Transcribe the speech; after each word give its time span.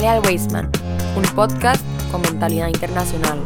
Jale 0.00 0.08
al 0.08 0.68
un 1.14 1.22
podcast 1.34 1.84
con 2.10 2.22
mentalidad 2.22 2.68
internacional. 2.68 3.38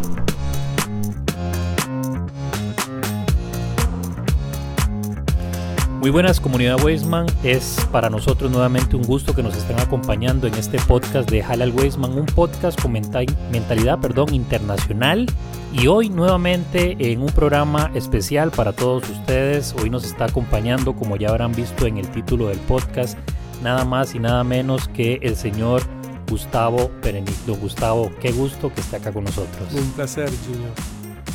Muy 5.99 6.11
buenas 6.11 6.39
comunidad 6.39 6.81
Weisman, 6.85 7.27
es 7.43 7.85
para 7.91 8.09
nosotros 8.09 8.53
nuevamente 8.53 8.95
un 8.95 9.03
gusto 9.03 9.35
que 9.35 9.43
nos 9.43 9.57
estén 9.57 9.81
acompañando 9.81 10.47
en 10.47 10.55
este 10.55 10.79
podcast 10.79 11.29
de 11.29 11.43
Halal 11.43 11.73
Weisman, 11.73 12.17
un 12.17 12.27
podcast 12.27 12.81
con 12.81 12.93
mentalidad 12.93 13.99
perdón, 13.99 14.33
internacional 14.33 15.27
y 15.73 15.89
hoy 15.89 16.09
nuevamente 16.09 16.97
en 17.01 17.21
un 17.21 17.33
programa 17.33 17.91
especial 17.95 18.53
para 18.53 18.73
todos 18.73 19.11
ustedes. 19.11 19.75
Hoy 19.83 19.91
nos 19.91 20.05
está 20.05 20.27
acompañando, 20.27 20.95
como 20.95 21.17
ya 21.17 21.31
habrán 21.31 21.53
visto 21.53 21.87
en 21.87 21.97
el 21.97 22.09
título 22.11 22.47
del 22.47 22.61
podcast, 22.61 23.19
nada 23.61 23.85
más 23.85 24.15
y 24.15 24.21
nada 24.21 24.45
menos 24.45 24.87
que 24.87 25.19
el 25.23 25.35
señor 25.35 25.83
Gustavo 26.29 26.91
Perenito. 27.03 27.55
Gustavo, 27.55 28.11
qué 28.21 28.33
gusto 28.33 28.73
que 28.73 28.81
esté 28.81 28.97
acá 28.97 29.13
con 29.13 29.25
nosotros. 29.25 29.73
Un 29.73 29.91
placer, 29.93 30.31
Junior. 30.47 30.71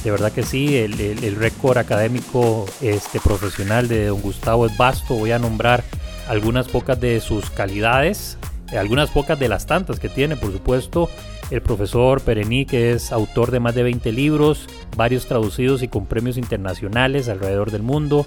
De 0.04 0.12
verdad 0.12 0.32
que 0.32 0.44
sí, 0.44 0.78
el, 0.78 1.36
récord 1.36 1.78
académico 1.78 2.66
este, 2.82 3.20
profesional 3.20 3.90
de 3.90 4.08
don 4.08 4.22
Gustavo 4.22 4.66
es 4.66 4.78
vasto. 4.78 5.16
Voy 5.16 5.32
a 5.32 5.40
nombrar 5.40 5.84
algunas 6.30 6.70
pocas 6.70 7.00
de 7.02 7.20
sus 7.20 7.50
calidades, 7.50 8.38
algunas 8.72 9.10
pocas 9.10 9.38
de 9.38 9.50
las 9.50 9.66
tantas 9.66 10.00
que 10.00 10.08
tiene, 10.08 10.38
por 10.38 10.54
supuesto. 10.54 11.10
El 11.52 11.62
profesor 11.62 12.22
Perení, 12.22 12.66
que 12.66 12.92
es 12.92 13.12
autor 13.12 13.52
de 13.52 13.60
más 13.60 13.76
de 13.76 13.84
20 13.84 14.12
libros, 14.14 14.68
varios 14.96 15.26
traducidos 15.26 15.82
y 15.84 15.88
con 15.88 16.06
premios 16.06 16.38
internacionales 16.38 17.28
alrededor 17.28 17.72
del 17.72 17.82
mundo. 17.82 18.26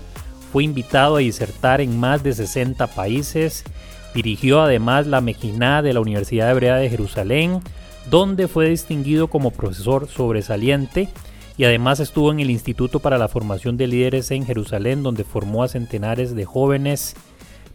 Fue 0.53 0.65
invitado 0.65 1.17
a 1.17 1.21
disertar 1.21 1.81
en 1.81 1.99
más 1.99 2.23
de 2.23 2.35
60 2.35 2.87
países 2.89 3.65
Dirigió 4.15 4.61
además 4.61 5.07
la 5.07 5.21
Mejiná 5.21 5.83
de 5.83 5.95
la 5.95 6.01
Universidad 6.01 6.51
Hebrea 6.51 6.77
de 6.77 6.91
Jerusalén, 6.91 7.61
donde 8.11 8.49
fue 8.49 8.69
distinguido 8.69 9.29
como 9.29 9.53
profesor 9.53 10.09
sobresaliente 10.09 11.09
y 11.57 11.65
además 11.65 12.01
estuvo 12.01 12.33
en 12.33 12.41
el 12.41 12.51
Instituto 12.51 13.01
para 13.01 13.19
la 13.19 13.29
Formación 13.29 13.77
de 13.77 13.87
Líderes 13.87 14.31
en 14.31 14.45
Jerusalén, 14.45 15.03
donde 15.03 15.25
formó 15.25 15.63
a 15.63 15.69
centenares 15.69 16.35
de 16.35 16.45
jóvenes, 16.45 17.15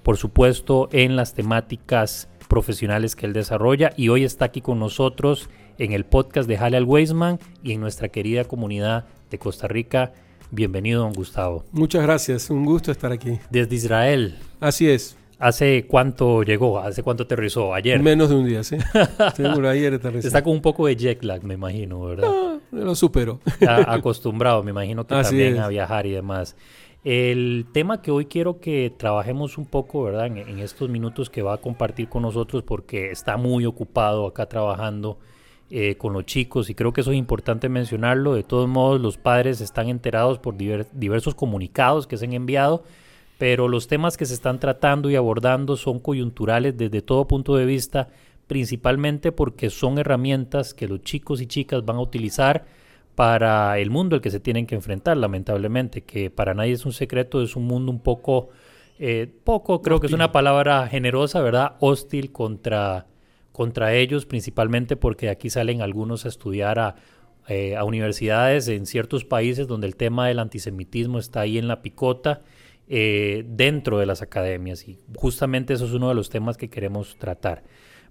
por 0.04 0.18
supuesto, 0.18 0.90
en 0.92 1.16
las 1.16 1.34
temáticas 1.34 2.28
profesionales 2.48 3.16
que 3.16 3.26
él 3.26 3.34
desarrolla 3.34 3.92
y 3.98 4.10
hoy 4.10 4.24
está 4.24 4.46
aquí 4.46 4.62
con 4.62 4.80
nosotros 4.80 5.50
en 5.78 5.92
el 5.92 6.06
podcast 6.06 6.48
de 6.48 6.58
Halal 6.58 6.86
Weisman 6.86 7.40
y 7.64 7.74
en 7.74 7.82
nuestra 7.82 8.10
querida 8.10 8.46
comunidad 8.46 9.06
de 9.30 9.38
Costa 9.38 9.68
Rica. 9.68 10.14
Bienvenido, 10.50 11.02
don 11.02 11.14
Gustavo. 11.14 11.66
Muchas 11.72 12.04
gracias, 12.04 12.50
un 12.50 12.66
gusto 12.66 12.92
estar 12.92 13.12
aquí. 13.12 13.40
Desde 13.50 13.76
Israel. 13.76 14.38
Así 14.60 14.90
es. 14.90 15.17
¿Hace 15.40 15.86
cuánto 15.86 16.42
llegó? 16.42 16.80
¿Hace 16.80 17.04
cuánto 17.04 17.24
aterrizó? 17.24 17.74
¿Ayer? 17.74 18.02
Menos 18.02 18.30
de 18.30 18.36
un 18.36 18.46
día, 18.46 18.64
sí. 18.64 18.78
Seguro, 19.36 19.70
ayer 19.70 19.94
aterrizó. 19.94 20.28
Está 20.28 20.44
con 20.44 20.54
un 20.54 20.62
poco 20.62 20.88
de 20.88 20.96
jet 20.96 21.24
lag, 21.24 21.44
me 21.44 21.54
imagino, 21.54 22.02
¿verdad? 22.02 22.28
No, 22.72 22.84
lo 22.84 22.96
supero. 22.96 23.40
acostumbrado, 23.88 24.64
me 24.64 24.72
imagino 24.72 25.06
que 25.06 25.14
también 25.14 25.60
a 25.60 25.68
viajar 25.68 26.08
y 26.08 26.12
demás. 26.12 26.56
El 27.04 27.68
tema 27.72 28.02
que 28.02 28.10
hoy 28.10 28.26
quiero 28.26 28.60
que 28.60 28.92
trabajemos 28.98 29.58
un 29.58 29.66
poco, 29.66 30.04
¿verdad? 30.04 30.26
En, 30.26 30.60
estos 30.60 30.90
minutos 30.90 31.30
que 31.30 31.44
va 31.44 31.54
a 31.54 31.58
compartir 31.58 32.10
con 32.10 32.24
nosotros 32.24 32.64
porque 32.64 33.12
está 33.12 33.38
muy 33.38 33.66
ocupado 33.66 34.26
acá 34.26 34.48
trabajando 34.48 35.20
eh, 35.70 35.96
con 35.98 36.14
los 36.14 36.26
chicos 36.26 36.70
y 36.70 36.76
creo 36.76 36.94
que 36.94 37.02
eso 37.02 37.12
es 37.12 37.18
importante 37.18 37.70
mencionarlo. 37.70 38.34
De 38.34 38.44
todos 38.44 38.68
modos, 38.68 39.00
los 39.00 39.18
padres 39.18 39.62
están 39.62 39.88
enterados 39.88 40.40
por 40.40 40.56
diversos 40.58 41.36
comunicados 41.36 42.08
que 42.08 42.18
se 42.18 42.26
han 42.26 42.34
enviado 42.34 42.84
pero 43.38 43.68
los 43.68 43.88
temas 43.88 44.18
que 44.18 44.26
se 44.26 44.34
están 44.34 44.60
tratando 44.60 45.10
y 45.10 45.16
abordando 45.16 45.78
son 45.78 46.00
coyunturales 46.00 46.76
desde 46.78 47.02
todo 47.02 47.28
punto 47.28 47.56
de 47.56 47.66
vista, 47.66 48.10
principalmente 48.48 49.32
porque 49.32 49.70
son 49.70 50.00
herramientas 50.00 50.74
que 50.74 50.88
los 50.88 51.02
chicos 51.02 51.42
y 51.42 51.48
chicas 51.48 51.86
van 51.86 51.98
a 51.98 52.02
utilizar 52.02 52.66
para 53.16 53.80
el 53.80 53.90
mundo 53.90 54.16
al 54.16 54.22
que 54.22 54.32
se 54.32 54.40
tienen 54.40 54.66
que 54.68 54.76
enfrentar, 54.76 55.18
lamentablemente, 55.18 56.04
que 56.04 56.30
para 56.30 56.54
nadie 56.54 56.74
es 56.74 56.86
un 56.86 56.94
secreto, 56.94 57.42
es 57.42 57.56
un 57.56 57.66
mundo 57.66 57.92
un 57.92 58.00
poco, 58.00 58.50
eh, 59.00 59.32
poco, 59.44 59.82
creo 59.82 60.00
que 60.00 60.08
es 60.08 60.14
una 60.14 60.32
palabra 60.32 60.88
generosa, 60.88 61.42
¿verdad? 61.42 61.78
Hostil 61.80 62.32
contra, 62.32 63.08
contra 63.52 63.94
ellos, 63.94 64.26
principalmente 64.26 64.96
porque 64.96 65.30
aquí 65.30 65.50
salen 65.50 65.82
algunos 65.82 66.26
a 66.26 66.30
estudiar 66.30 66.80
a, 66.80 66.96
eh, 67.48 67.76
a 67.76 67.84
universidades 67.84 68.68
en 68.68 68.86
ciertos 68.86 69.26
países 69.26 69.68
donde 69.68 69.88
el 69.88 69.96
tema 69.96 70.28
del 70.28 70.40
antisemitismo 70.40 71.18
está 71.18 71.42
ahí 71.42 71.58
en 71.58 71.68
la 71.68 71.82
picota 71.82 72.42
eh, 72.90 73.44
dentro 73.48 74.00
de 74.00 74.06
las 74.06 74.22
academias 74.22 74.88
y 74.88 74.98
justamente 75.16 75.74
eso 75.74 75.86
es 75.86 75.92
uno 75.92 76.10
de 76.10 76.16
los 76.16 76.30
temas 76.30 76.58
que 76.58 76.70
queremos 76.70 77.18
tratar. 77.18 77.64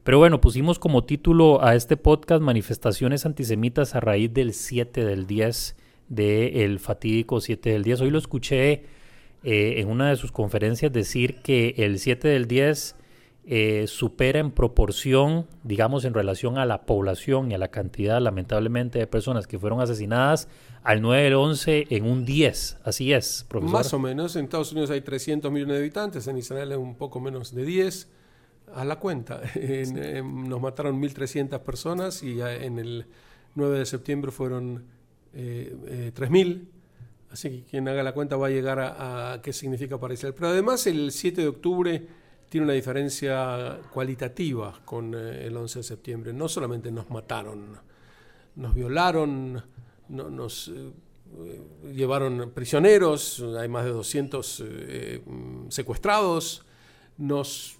Pero 0.05 0.19
bueno, 0.19 0.41
pusimos 0.41 0.79
como 0.79 1.05
título 1.05 1.65
a 1.65 1.75
este 1.75 1.97
podcast 1.97 2.43
Manifestaciones 2.43 3.27
antisemitas 3.27 3.95
a 3.95 4.01
raíz 4.01 4.33
del 4.33 4.53
7 4.53 5.05
del 5.05 5.27
10, 5.27 5.77
del 6.09 6.79
fatídico 6.79 7.41
7 7.41 7.71
del 7.71 7.83
10. 7.83 8.03
Hoy 8.03 8.11
lo 8.11 8.19
escuché 8.19 8.85
eh, 9.43 9.81
en 9.81 9.89
una 9.89 10.11
de 10.11 10.17
sus 10.17 10.31
conferencias 10.31 10.93
decir 10.93 11.37
que 11.43 11.75
el 11.79 11.99
7 11.99 12.29
del 12.29 12.47
10 12.47 12.97
eh, 13.49 13.87
supera 13.87 14.41
en 14.41 14.51
proporción, 14.51 15.47
digamos, 15.63 16.05
en 16.05 16.15
relación 16.15 16.59
a 16.59 16.67
la 16.67 16.85
población 16.85 17.53
y 17.53 17.55
a 17.55 17.59
la 17.59 17.69
cantidad, 17.69 18.21
lamentablemente, 18.21 18.99
de 18.99 19.07
personas 19.07 19.47
que 19.47 19.57
fueron 19.57 19.81
asesinadas 19.81 20.49
al 20.83 21.01
9 21.01 21.23
del 21.23 21.35
11 21.35 21.87
en 21.91 22.07
un 22.07 22.25
10. 22.25 22.79
Así 22.83 23.13
es, 23.13 23.47
profesor. 23.49 23.73
Más 23.73 23.93
o 23.93 24.01
menos. 24.01 24.35
En 24.35 24.47
Estados 24.47 24.73
Unidos 24.73 24.91
hay 24.91 25.01
300 25.01 25.53
millones 25.53 25.75
de 25.75 25.81
habitantes, 25.81 26.27
en 26.27 26.39
Israel 26.39 26.73
es 26.73 26.79
un 26.79 26.97
poco 26.97 27.21
menos 27.21 27.55
de 27.55 27.65
10. 27.65 28.09
A 28.75 28.85
la 28.85 28.99
cuenta. 28.99 29.41
nos 30.25 30.61
mataron 30.61 31.01
1.300 31.01 31.61
personas 31.61 32.25
y 32.25 32.41
en 32.41 32.81
el 32.81 33.07
9 33.55 33.79
de 33.79 33.87
septiembre 33.87 34.33
fueron 34.33 34.87
eh, 35.33 36.13
3.000. 36.13 36.47
Eh, 36.47 36.65
Así 37.31 37.51
que 37.51 37.63
quien 37.65 37.87
haga 37.87 38.03
la 38.03 38.13
cuenta 38.13 38.37
va 38.37 38.49
a 38.49 38.51
llegar 38.51 38.81
a, 38.81 39.35
a 39.35 39.43
qué 39.43 39.53
significa 39.53 40.01
para 40.01 40.15
Israel. 40.15 40.35
Pero 40.35 40.49
además 40.49 40.87
el 40.89 41.13
7 41.13 41.43
de 41.43 41.49
octubre 41.49 42.07
tiene 42.49 42.65
una 42.65 42.75
diferencia 42.75 43.81
cualitativa 43.93 44.81
con 44.85 45.15
eh, 45.15 45.47
el 45.47 45.57
11 45.57 45.81
de 45.81 45.83
septiembre. 45.83 46.33
No 46.33 46.49
solamente 46.49 46.91
nos 46.91 47.11
mataron, 47.11 47.77
nos 48.55 48.75
violaron, 48.75 49.63
nos 50.09 50.69
eh, 50.69 51.63
llevaron 51.93 52.53
prisioneros, 52.55 53.45
hay 53.59 53.69
más 53.69 53.85
de 53.85 53.91
200 53.91 54.65
eh, 54.65 55.23
secuestrados, 55.69 56.65
nos 57.19 57.79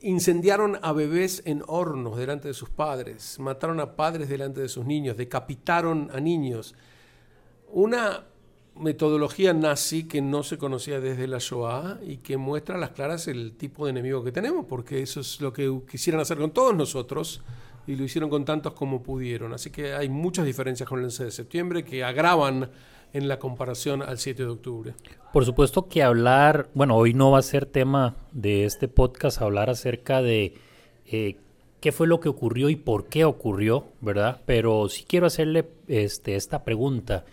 incendiaron 0.00 0.78
a 0.82 0.92
bebés 0.92 1.42
en 1.44 1.62
hornos 1.68 2.16
delante 2.18 2.48
de 2.48 2.54
sus 2.54 2.70
padres, 2.70 3.38
mataron 3.38 3.78
a 3.78 3.94
padres 3.94 4.28
delante 4.28 4.60
de 4.60 4.68
sus 4.68 4.84
niños, 4.84 5.16
decapitaron 5.16 6.10
a 6.12 6.18
niños. 6.18 6.74
Una 7.68 8.24
metodología 8.78 9.52
nazi 9.52 10.04
que 10.04 10.20
no 10.20 10.42
se 10.42 10.58
conocía 10.58 11.00
desde 11.00 11.26
la 11.26 11.38
Shoah 11.38 11.98
y 12.06 12.18
que 12.18 12.36
muestra 12.36 12.76
a 12.76 12.78
las 12.78 12.90
claras 12.90 13.28
el 13.28 13.52
tipo 13.52 13.86
de 13.86 13.90
enemigo 13.90 14.22
que 14.22 14.32
tenemos, 14.32 14.66
porque 14.66 15.02
eso 15.02 15.20
es 15.20 15.40
lo 15.40 15.52
que 15.52 15.80
quisieran 15.90 16.20
hacer 16.20 16.38
con 16.38 16.50
todos 16.50 16.74
nosotros 16.74 17.42
y 17.86 17.96
lo 17.96 18.04
hicieron 18.04 18.28
con 18.30 18.44
tantos 18.44 18.72
como 18.74 19.02
pudieron. 19.02 19.52
Así 19.52 19.70
que 19.70 19.94
hay 19.94 20.08
muchas 20.08 20.44
diferencias 20.44 20.88
con 20.88 20.98
el 20.98 21.06
11 21.06 21.24
de 21.24 21.30
septiembre 21.30 21.84
que 21.84 22.04
agravan 22.04 22.70
en 23.12 23.28
la 23.28 23.38
comparación 23.38 24.02
al 24.02 24.18
7 24.18 24.42
de 24.42 24.48
octubre. 24.48 24.94
Por 25.32 25.44
supuesto 25.44 25.88
que 25.88 26.02
hablar, 26.02 26.68
bueno, 26.74 26.96
hoy 26.96 27.14
no 27.14 27.30
va 27.30 27.38
a 27.38 27.42
ser 27.42 27.66
tema 27.66 28.14
de 28.32 28.64
este 28.64 28.88
podcast 28.88 29.40
hablar 29.40 29.70
acerca 29.70 30.22
de 30.22 30.54
eh, 31.06 31.36
qué 31.80 31.92
fue 31.92 32.06
lo 32.06 32.20
que 32.20 32.28
ocurrió 32.28 32.68
y 32.68 32.76
por 32.76 33.06
qué 33.06 33.24
ocurrió, 33.24 33.86
¿verdad? 34.00 34.40
Pero 34.44 34.88
sí 34.88 35.04
quiero 35.06 35.26
hacerle 35.26 35.66
este, 35.88 36.36
esta 36.36 36.64
pregunta. 36.64 37.24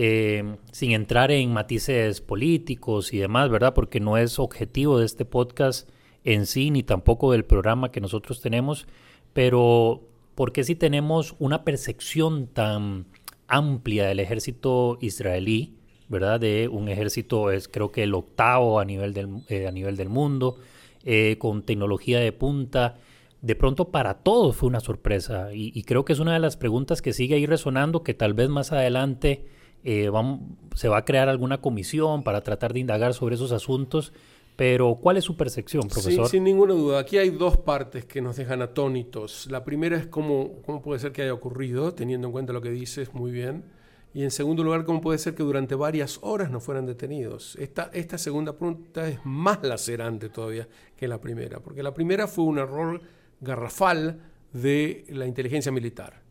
Eh, 0.00 0.54
sin 0.70 0.92
entrar 0.92 1.32
en 1.32 1.52
matices 1.52 2.20
políticos 2.20 3.12
y 3.12 3.18
demás, 3.18 3.50
¿verdad? 3.50 3.74
Porque 3.74 3.98
no 3.98 4.16
es 4.16 4.38
objetivo 4.38 5.00
de 5.00 5.04
este 5.04 5.24
podcast 5.24 5.88
en 6.22 6.46
sí, 6.46 6.70
ni 6.70 6.84
tampoco 6.84 7.32
del 7.32 7.44
programa 7.44 7.90
que 7.90 8.00
nosotros 8.00 8.40
tenemos, 8.40 8.86
pero 9.32 10.02
¿por 10.36 10.52
qué 10.52 10.62
si 10.62 10.76
tenemos 10.76 11.34
una 11.40 11.64
percepción 11.64 12.46
tan 12.46 13.06
amplia 13.48 14.06
del 14.06 14.20
ejército 14.20 14.98
israelí, 15.00 15.74
¿verdad? 16.08 16.38
De 16.38 16.68
un 16.68 16.88
ejército, 16.88 17.50
es 17.50 17.66
creo 17.66 17.90
que 17.90 18.04
el 18.04 18.14
octavo 18.14 18.78
a 18.78 18.84
nivel 18.84 19.12
del, 19.12 19.42
eh, 19.48 19.66
a 19.66 19.72
nivel 19.72 19.96
del 19.96 20.10
mundo, 20.10 20.58
eh, 21.02 21.38
con 21.40 21.64
tecnología 21.64 22.20
de 22.20 22.30
punta. 22.30 22.98
De 23.42 23.56
pronto 23.56 23.88
para 23.88 24.18
todos 24.18 24.54
fue 24.54 24.68
una 24.68 24.78
sorpresa 24.78 25.52
y, 25.52 25.72
y, 25.74 25.82
creo 25.82 26.04
que 26.04 26.12
es 26.12 26.20
una 26.20 26.34
de 26.34 26.38
las 26.38 26.56
preguntas 26.56 27.02
que 27.02 27.12
sigue 27.12 27.34
ahí 27.34 27.46
resonando, 27.46 28.04
que 28.04 28.14
tal 28.14 28.34
vez 28.34 28.48
más 28.48 28.70
adelante 28.70 29.57
eh, 29.84 30.10
se 30.74 30.88
va 30.88 30.98
a 30.98 31.04
crear 31.04 31.28
alguna 31.28 31.60
comisión 31.60 32.22
para 32.22 32.42
tratar 32.42 32.72
de 32.72 32.80
indagar 32.80 33.14
sobre 33.14 33.34
esos 33.34 33.52
asuntos. 33.52 34.12
Pero, 34.56 34.96
¿cuál 35.00 35.16
es 35.16 35.24
su 35.24 35.36
percepción, 35.36 35.86
profesor? 35.86 36.26
Sí, 36.26 36.32
sin 36.32 36.44
ninguna 36.44 36.74
duda. 36.74 36.98
Aquí 36.98 37.16
hay 37.16 37.30
dos 37.30 37.56
partes 37.58 38.04
que 38.04 38.20
nos 38.20 38.36
dejan 38.36 38.60
atónitos. 38.60 39.46
La 39.48 39.62
primera 39.62 39.96
es 39.96 40.08
cómo, 40.08 40.62
cómo 40.66 40.82
puede 40.82 40.98
ser 40.98 41.12
que 41.12 41.22
haya 41.22 41.32
ocurrido, 41.32 41.94
teniendo 41.94 42.26
en 42.26 42.32
cuenta 42.32 42.52
lo 42.52 42.60
que 42.60 42.70
dices 42.70 43.14
muy 43.14 43.30
bien. 43.30 43.62
Y 44.14 44.24
en 44.24 44.32
segundo 44.32 44.64
lugar, 44.64 44.84
¿cómo 44.84 45.00
puede 45.00 45.18
ser 45.18 45.36
que 45.36 45.44
durante 45.44 45.76
varias 45.76 46.18
horas 46.22 46.50
no 46.50 46.58
fueran 46.58 46.86
detenidos? 46.86 47.54
Esta, 47.60 47.90
esta 47.92 48.18
segunda 48.18 48.52
pregunta 48.56 49.06
es 49.08 49.20
más 49.22 49.62
lacerante 49.62 50.28
todavía 50.28 50.66
que 50.96 51.06
la 51.06 51.20
primera, 51.20 51.60
porque 51.60 51.84
la 51.84 51.94
primera 51.94 52.26
fue 52.26 52.44
un 52.44 52.58
error 52.58 53.00
garrafal 53.40 54.18
de 54.52 55.04
la 55.10 55.26
inteligencia 55.26 55.70
militar, 55.70 56.22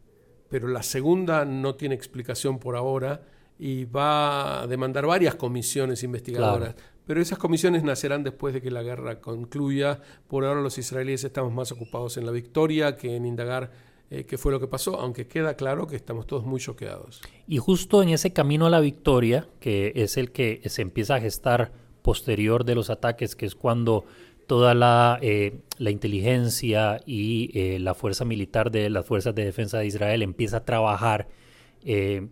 pero 0.49 0.67
la 0.67 0.83
segunda 0.83 1.45
no 1.45 1.75
tiene 1.75 1.95
explicación 1.95 2.59
por 2.59 2.75
ahora 2.75 3.21
y 3.59 3.85
va 3.85 4.61
a 4.61 4.67
demandar 4.67 5.05
varias 5.05 5.35
comisiones 5.35 6.03
investigadoras. 6.03 6.75
Pero 7.05 7.21
esas 7.21 7.37
comisiones 7.37 7.83
nacerán 7.83 8.23
después 8.23 8.53
de 8.53 8.61
que 8.61 8.69
la 8.69 8.83
guerra 8.83 9.21
concluya. 9.21 10.01
Por 10.27 10.43
ahora 10.43 10.61
los 10.61 10.77
israelíes 10.77 11.23
estamos 11.23 11.53
más 11.53 11.71
ocupados 11.71 12.17
en 12.17 12.25
la 12.25 12.31
victoria 12.31 12.97
que 12.97 13.15
en 13.15 13.25
indagar 13.25 13.71
eh, 14.09 14.25
qué 14.25 14.37
fue 14.37 14.51
lo 14.51 14.59
que 14.59 14.67
pasó, 14.67 14.99
aunque 14.99 15.27
queda 15.27 15.55
claro 15.55 15.87
que 15.87 15.95
estamos 15.95 16.27
todos 16.27 16.45
muy 16.45 16.59
choqueados. 16.59 17.21
Y 17.47 17.57
justo 17.57 18.03
en 18.03 18.09
ese 18.09 18.33
camino 18.33 18.65
a 18.65 18.69
la 18.69 18.81
victoria, 18.81 19.47
que 19.59 19.93
es 19.95 20.17
el 20.17 20.31
que 20.31 20.61
se 20.65 20.81
empieza 20.81 21.15
a 21.15 21.19
gestar 21.21 21.71
posterior 22.01 22.63
de 22.63 22.75
los 22.75 22.89
ataques, 22.89 23.35
que 23.35 23.45
es 23.45 23.55
cuando 23.55 24.05
toda 24.47 24.73
la, 24.73 25.19
eh, 25.21 25.59
la 25.77 25.91
inteligencia 25.91 27.01
y 27.05 27.51
eh, 27.53 27.79
la 27.79 27.93
fuerza 27.93 28.23
militar 28.23 28.71
de 28.71 28.89
las 28.89 29.05
fuerzas 29.05 29.35
de 29.35 29.43
defensa 29.43 29.79
de 29.79 29.87
Israel 29.87 30.21
empieza 30.21 30.57
a 30.57 30.65
trabajar 30.65 31.27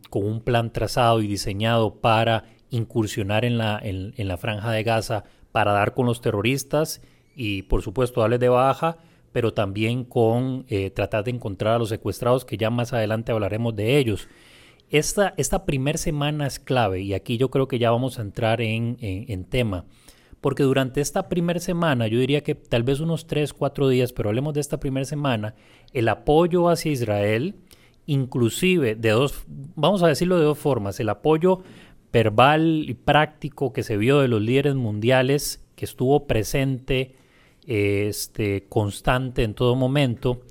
con 0.09 0.25
un 0.25 0.41
plan 0.41 0.71
trazado 0.71 1.21
y 1.21 1.27
diseñado 1.27 1.95
para 1.95 2.45
incursionar 2.69 3.45
en 3.45 3.57
la, 3.57 3.79
en 3.81 4.27
la 4.27 4.37
franja 4.37 4.71
de 4.71 4.83
Gaza, 4.83 5.23
para 5.51 5.71
dar 5.71 5.93
con 5.93 6.05
los 6.05 6.21
terroristas 6.21 7.01
y 7.35 7.63
por 7.63 7.81
supuesto 7.81 8.21
darles 8.21 8.39
de 8.39 8.49
baja 8.49 8.97
pero 9.35 9.53
también 9.53 10.05
con 10.05 10.63
eh, 10.69 10.91
tratar 10.91 11.25
de 11.25 11.31
encontrar 11.31 11.75
a 11.75 11.77
los 11.77 11.89
secuestrados, 11.89 12.45
que 12.45 12.55
ya 12.55 12.69
más 12.69 12.93
adelante 12.93 13.33
hablaremos 13.33 13.75
de 13.75 13.97
ellos. 13.97 14.29
Esta, 14.89 15.33
esta 15.35 15.65
primera 15.65 15.97
semana 15.97 16.47
es 16.47 16.57
clave 16.57 17.01
y 17.01 17.13
aquí 17.13 17.35
yo 17.35 17.51
creo 17.51 17.67
que 17.67 17.77
ya 17.77 17.91
vamos 17.91 18.17
a 18.17 18.21
entrar 18.21 18.61
en, 18.61 18.95
en, 19.01 19.43
tema, 19.43 19.83
porque 20.39 20.63
durante 20.63 21.01
esta 21.01 21.27
primera 21.27 21.59
semana, 21.59 22.07
yo 22.07 22.17
diría 22.17 22.43
que 22.43 22.55
tal 22.55 22.83
vez 22.83 23.01
unos 23.01 23.27
3, 23.27 23.51
4 23.51 23.89
días, 23.89 24.13
pero 24.13 24.29
hablemos 24.29 24.53
de 24.53 24.61
esta 24.61 24.79
primera 24.79 25.05
semana, 25.05 25.53
el 25.91 26.07
apoyo 26.07 26.69
hacia 26.69 26.93
Israel, 26.93 27.55
inclusive 28.05 28.95
de 28.95 29.09
dos, 29.09 29.45
vamos 29.47 30.03
a 30.03 30.07
decirlo 30.07 30.37
de 30.37 30.45
dos 30.45 30.57
formas, 30.57 30.99
el 30.99 31.09
apoyo 31.09 31.63
verbal 32.11 32.85
y 32.87 32.93
práctico 32.93 33.73
que 33.73 33.83
se 33.83 33.97
vio 33.97 34.19
de 34.19 34.27
los 34.27 34.41
líderes 34.41 34.75
mundiales, 34.75 35.65
que 35.75 35.85
estuvo 35.85 36.27
presente 36.27 37.15
este, 37.65 38.65
constante 38.69 39.43
en 39.43 39.53
todo 39.53 39.75
momento, 39.75 40.41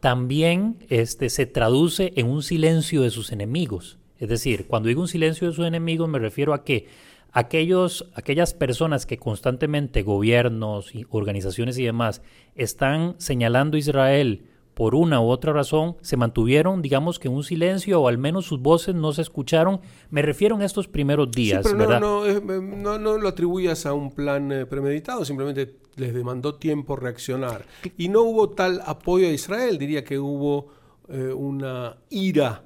también 0.00 0.78
este, 0.88 1.28
se 1.28 1.46
traduce 1.46 2.12
en 2.16 2.26
un 2.26 2.42
silencio 2.42 3.02
de 3.02 3.10
sus 3.10 3.32
enemigos. 3.32 3.98
Es 4.18 4.28
decir, 4.28 4.66
cuando 4.66 4.88
digo 4.88 5.02
un 5.02 5.08
silencio 5.08 5.48
de 5.48 5.54
sus 5.54 5.66
enemigos 5.66 6.08
me 6.08 6.18
refiero 6.18 6.54
a 6.54 6.64
que 6.64 6.86
aquellos, 7.32 8.10
aquellas 8.14 8.54
personas 8.54 9.06
que 9.06 9.18
constantemente 9.18 10.02
gobiernos, 10.02 10.94
y 10.94 11.06
organizaciones 11.10 11.78
y 11.78 11.84
demás 11.84 12.22
están 12.54 13.14
señalando 13.18 13.76
a 13.76 13.80
Israel 13.80 14.44
por 14.80 14.94
una 14.94 15.20
u 15.20 15.28
otra 15.28 15.52
razón, 15.52 15.98
se 16.00 16.16
mantuvieron, 16.16 16.80
digamos 16.80 17.18
que 17.18 17.28
en 17.28 17.34
un 17.34 17.44
silencio 17.44 18.00
o 18.00 18.08
al 18.08 18.16
menos 18.16 18.46
sus 18.46 18.62
voces 18.62 18.94
no 18.94 19.12
se 19.12 19.20
escucharon. 19.20 19.82
Me 20.08 20.22
refiero 20.22 20.56
en 20.56 20.62
estos 20.62 20.88
primeros 20.88 21.30
días, 21.30 21.60
pero 21.64 21.76
¿verdad? 21.76 22.00
No, 22.00 22.24
no, 22.24 22.98
no, 22.98 23.18
lo 23.18 23.28
atribuyas 23.28 23.84
a 23.84 23.92
un 23.92 24.10
plan 24.10 24.50
eh, 24.50 24.64
premeditado, 24.64 25.22
simplemente 25.26 25.74
les 25.96 26.14
demandó 26.14 26.54
tiempo 26.54 26.96
reaccionar. 26.96 27.66
Y 27.98 28.08
no 28.08 28.22
hubo 28.22 28.48
tal 28.48 28.80
apoyo 28.86 29.26
a 29.26 29.30
Israel, 29.30 29.76
diría 29.76 30.02
que 30.02 30.18
hubo 30.18 30.68
eh, 31.10 31.30
una 31.30 31.98
ira 32.08 32.64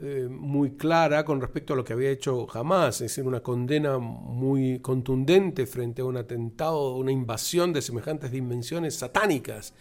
eh, 0.00 0.26
muy 0.28 0.72
clara 0.72 1.24
con 1.24 1.40
respecto 1.40 1.74
a 1.74 1.76
lo 1.76 1.84
que 1.84 1.92
había 1.92 2.10
hecho 2.10 2.44
jamás, 2.48 2.96
es 2.96 3.12
decir, 3.12 3.22
una 3.22 3.38
condena 3.38 3.98
muy 3.98 4.80
contundente 4.80 5.66
frente 5.66 6.02
a 6.02 6.06
un 6.06 6.16
atentado, 6.16 6.96
una 6.96 7.12
invasión 7.12 7.72
de 7.72 7.82
semejantes 7.82 8.32
dimensiones 8.32 8.96
satánicas. 8.96 9.74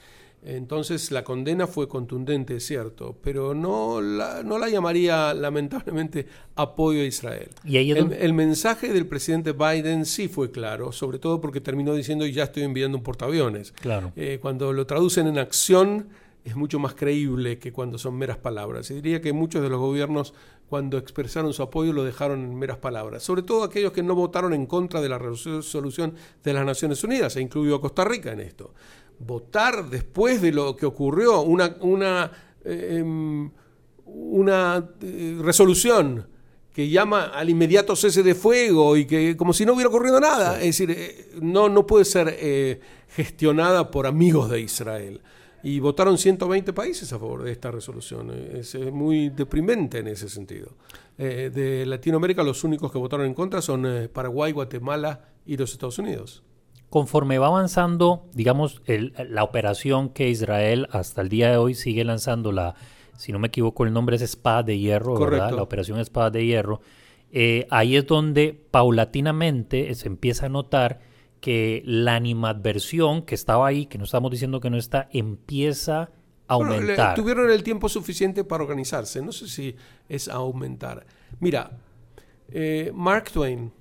Entonces 0.43 1.11
la 1.11 1.23
condena 1.23 1.67
fue 1.67 1.87
contundente, 1.87 2.55
es 2.55 2.65
cierto, 2.65 3.15
pero 3.21 3.53
no 3.53 4.01
la, 4.01 4.41
no 4.41 4.57
la 4.57 4.69
llamaría 4.69 5.35
lamentablemente 5.35 6.25
apoyo 6.55 7.01
a 7.01 7.05
Israel. 7.05 7.49
¿Y 7.63 7.77
el, 7.91 8.33
mensaje 8.33 8.91
del 8.91 9.05
presidente 9.05 9.51
Biden 9.51 10.05
sí 10.05 10.27
fue 10.27 10.49
claro, 10.49 10.91
sobre 10.91 11.19
todo 11.19 11.39
porque 11.41 11.61
terminó 11.61 11.93
diciendo 11.93 12.25
ya 12.25 12.43
estoy 12.45 12.63
enviando 12.63 12.97
un 12.97 13.03
portaaviones. 13.03 13.71
Claro. 13.73 14.13
Eh, 14.15 14.39
cuando 14.41 14.73
lo 14.73 14.87
traducen 14.87 15.27
en 15.27 15.37
acción 15.37 16.09
es 16.43 16.55
mucho 16.55 16.79
más 16.79 16.95
creíble 16.95 17.59
que 17.59 17.71
cuando 17.71 17.99
son 17.99 18.15
meras 18.15 18.37
palabras. 18.37 18.89
Y 18.89 18.95
diría 18.95 19.21
que 19.21 19.33
muchos 19.33 19.61
de 19.61 19.69
los 19.69 19.79
gobiernos 19.79 20.33
cuando 20.69 20.97
expresaron 20.97 21.53
su 21.53 21.61
apoyo 21.61 21.93
lo 21.93 22.03
dejaron 22.03 22.39
en 22.39 22.55
meras 22.55 22.77
palabras, 22.77 23.21
sobre 23.23 23.43
todo 23.43 23.63
aquellos 23.63 23.91
que 23.91 24.01
no 24.01 24.15
votaron 24.15 24.53
en 24.53 24.65
contra 24.65 25.01
de 25.01 25.09
la 25.09 25.19
resolución 25.19 26.15
de 26.43 26.53
las 26.53 26.65
Naciones 26.65 27.03
Unidas, 27.03 27.35
e 27.35 27.41
incluyó 27.41 27.75
a 27.75 27.81
Costa 27.81 28.05
Rica 28.05 28.31
en 28.31 28.39
esto 28.39 28.73
votar 29.25 29.89
después 29.89 30.41
de 30.41 30.51
lo 30.51 30.75
que 30.75 30.85
ocurrió, 30.85 31.41
una, 31.41 31.75
una, 31.81 32.31
eh, 32.63 32.97
em, 32.99 33.51
una 34.05 34.89
eh, 35.01 35.37
resolución 35.41 36.27
que 36.73 36.89
llama 36.89 37.25
al 37.25 37.49
inmediato 37.49 37.95
cese 37.95 38.23
de 38.23 38.33
fuego 38.33 38.95
y 38.95 39.05
que 39.05 39.35
como 39.35 39.53
si 39.53 39.65
no 39.65 39.73
hubiera 39.73 39.89
ocurrido 39.89 40.19
nada. 40.19 40.59
Es 40.59 40.77
decir, 40.77 40.91
eh, 40.91 41.29
no, 41.41 41.69
no 41.69 41.85
puede 41.85 42.05
ser 42.05 42.79
gestionada 43.09 43.91
por 43.91 44.07
amigos 44.07 44.49
de 44.49 44.61
Israel. 44.61 45.21
Y 45.63 45.79
votaron 45.79 46.17
120 46.17 46.73
países 46.73 47.11
a 47.13 47.19
favor 47.19 47.43
de 47.43 47.51
esta 47.51 47.69
resolución. 47.69 48.31
Es, 48.31 48.73
muy 48.91 49.29
deprimente 49.29 49.99
en 49.99 50.07
ese 50.07 50.27
sentido. 50.27 50.69
de 51.17 51.85
Latinoamérica 51.85 52.41
los 52.41 52.63
únicos 52.63 52.91
que 52.91 52.97
votaron 52.97 53.27
en 53.27 53.33
contra 53.33 53.61
son 53.61 54.09
Paraguay, 54.11 54.53
Guatemala 54.53 55.25
y 55.45 55.57
los 55.57 55.73
Estados 55.73 55.99
Unidos 55.99 56.41
conforme 56.91 57.39
va 57.39 57.47
avanzando, 57.47 58.25
digamos, 58.33 58.81
la 58.85 59.45
operación 59.45 60.09
que 60.09 60.27
Israel 60.27 60.89
hasta 60.91 61.21
el 61.21 61.29
día 61.29 61.49
de 61.49 61.55
hoy 61.55 61.73
sigue 61.73 62.03
lanzando, 62.03 62.51
la, 62.51 62.75
si 63.15 63.31
no 63.31 63.39
me 63.39 63.47
equivoco, 63.47 63.85
el 63.85 63.93
nombre 63.93 64.17
es 64.17 64.21
Espada 64.21 64.63
de 64.63 64.77
Hierro, 64.77 65.17
¿verdad? 65.17 65.51
La 65.51 65.63
operación 65.63 65.99
Espada 65.99 66.31
de 66.31 66.45
Hierro. 66.45 66.81
Eh, 67.31 67.65
ahí 67.69 67.95
es 67.95 68.05
donde 68.05 68.61
paulatinamente 68.71 69.95
se 69.95 70.09
empieza 70.09 70.47
a 70.47 70.49
notar 70.49 70.99
que 71.39 71.81
la 71.85 72.15
animadversión 72.15 73.21
que 73.21 73.35
estaba 73.35 73.67
ahí, 73.67 73.85
que 73.85 73.97
no 73.97 74.03
estamos 74.03 74.29
diciendo 74.29 74.59
que 74.59 74.69
no 74.69 74.75
está, 74.75 75.07
empieza 75.13 76.11
a 76.49 76.55
aumentar. 76.55 77.15
tuvieron 77.15 77.49
el 77.49 77.63
tiempo 77.63 77.87
suficiente 77.87 78.43
para 78.43 78.65
organizarse, 78.65 79.21
no 79.21 79.31
sé 79.31 79.47
si 79.47 79.77
es 80.09 80.27
aumentar. 80.27 81.05
Mira, 81.39 81.71
eh, 82.49 82.91
Mark 82.93 83.31
Twain, 83.31 83.71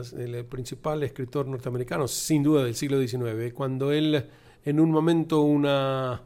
el 0.00 0.44
principal 0.46 1.02
escritor 1.02 1.46
norteamericano, 1.46 2.08
sin 2.08 2.42
duda 2.42 2.64
del 2.64 2.74
siglo 2.74 3.00
XIX, 3.00 3.52
cuando 3.52 3.92
él 3.92 4.26
en 4.64 4.80
un 4.80 4.90
momento 4.90 5.42
una 5.42 6.22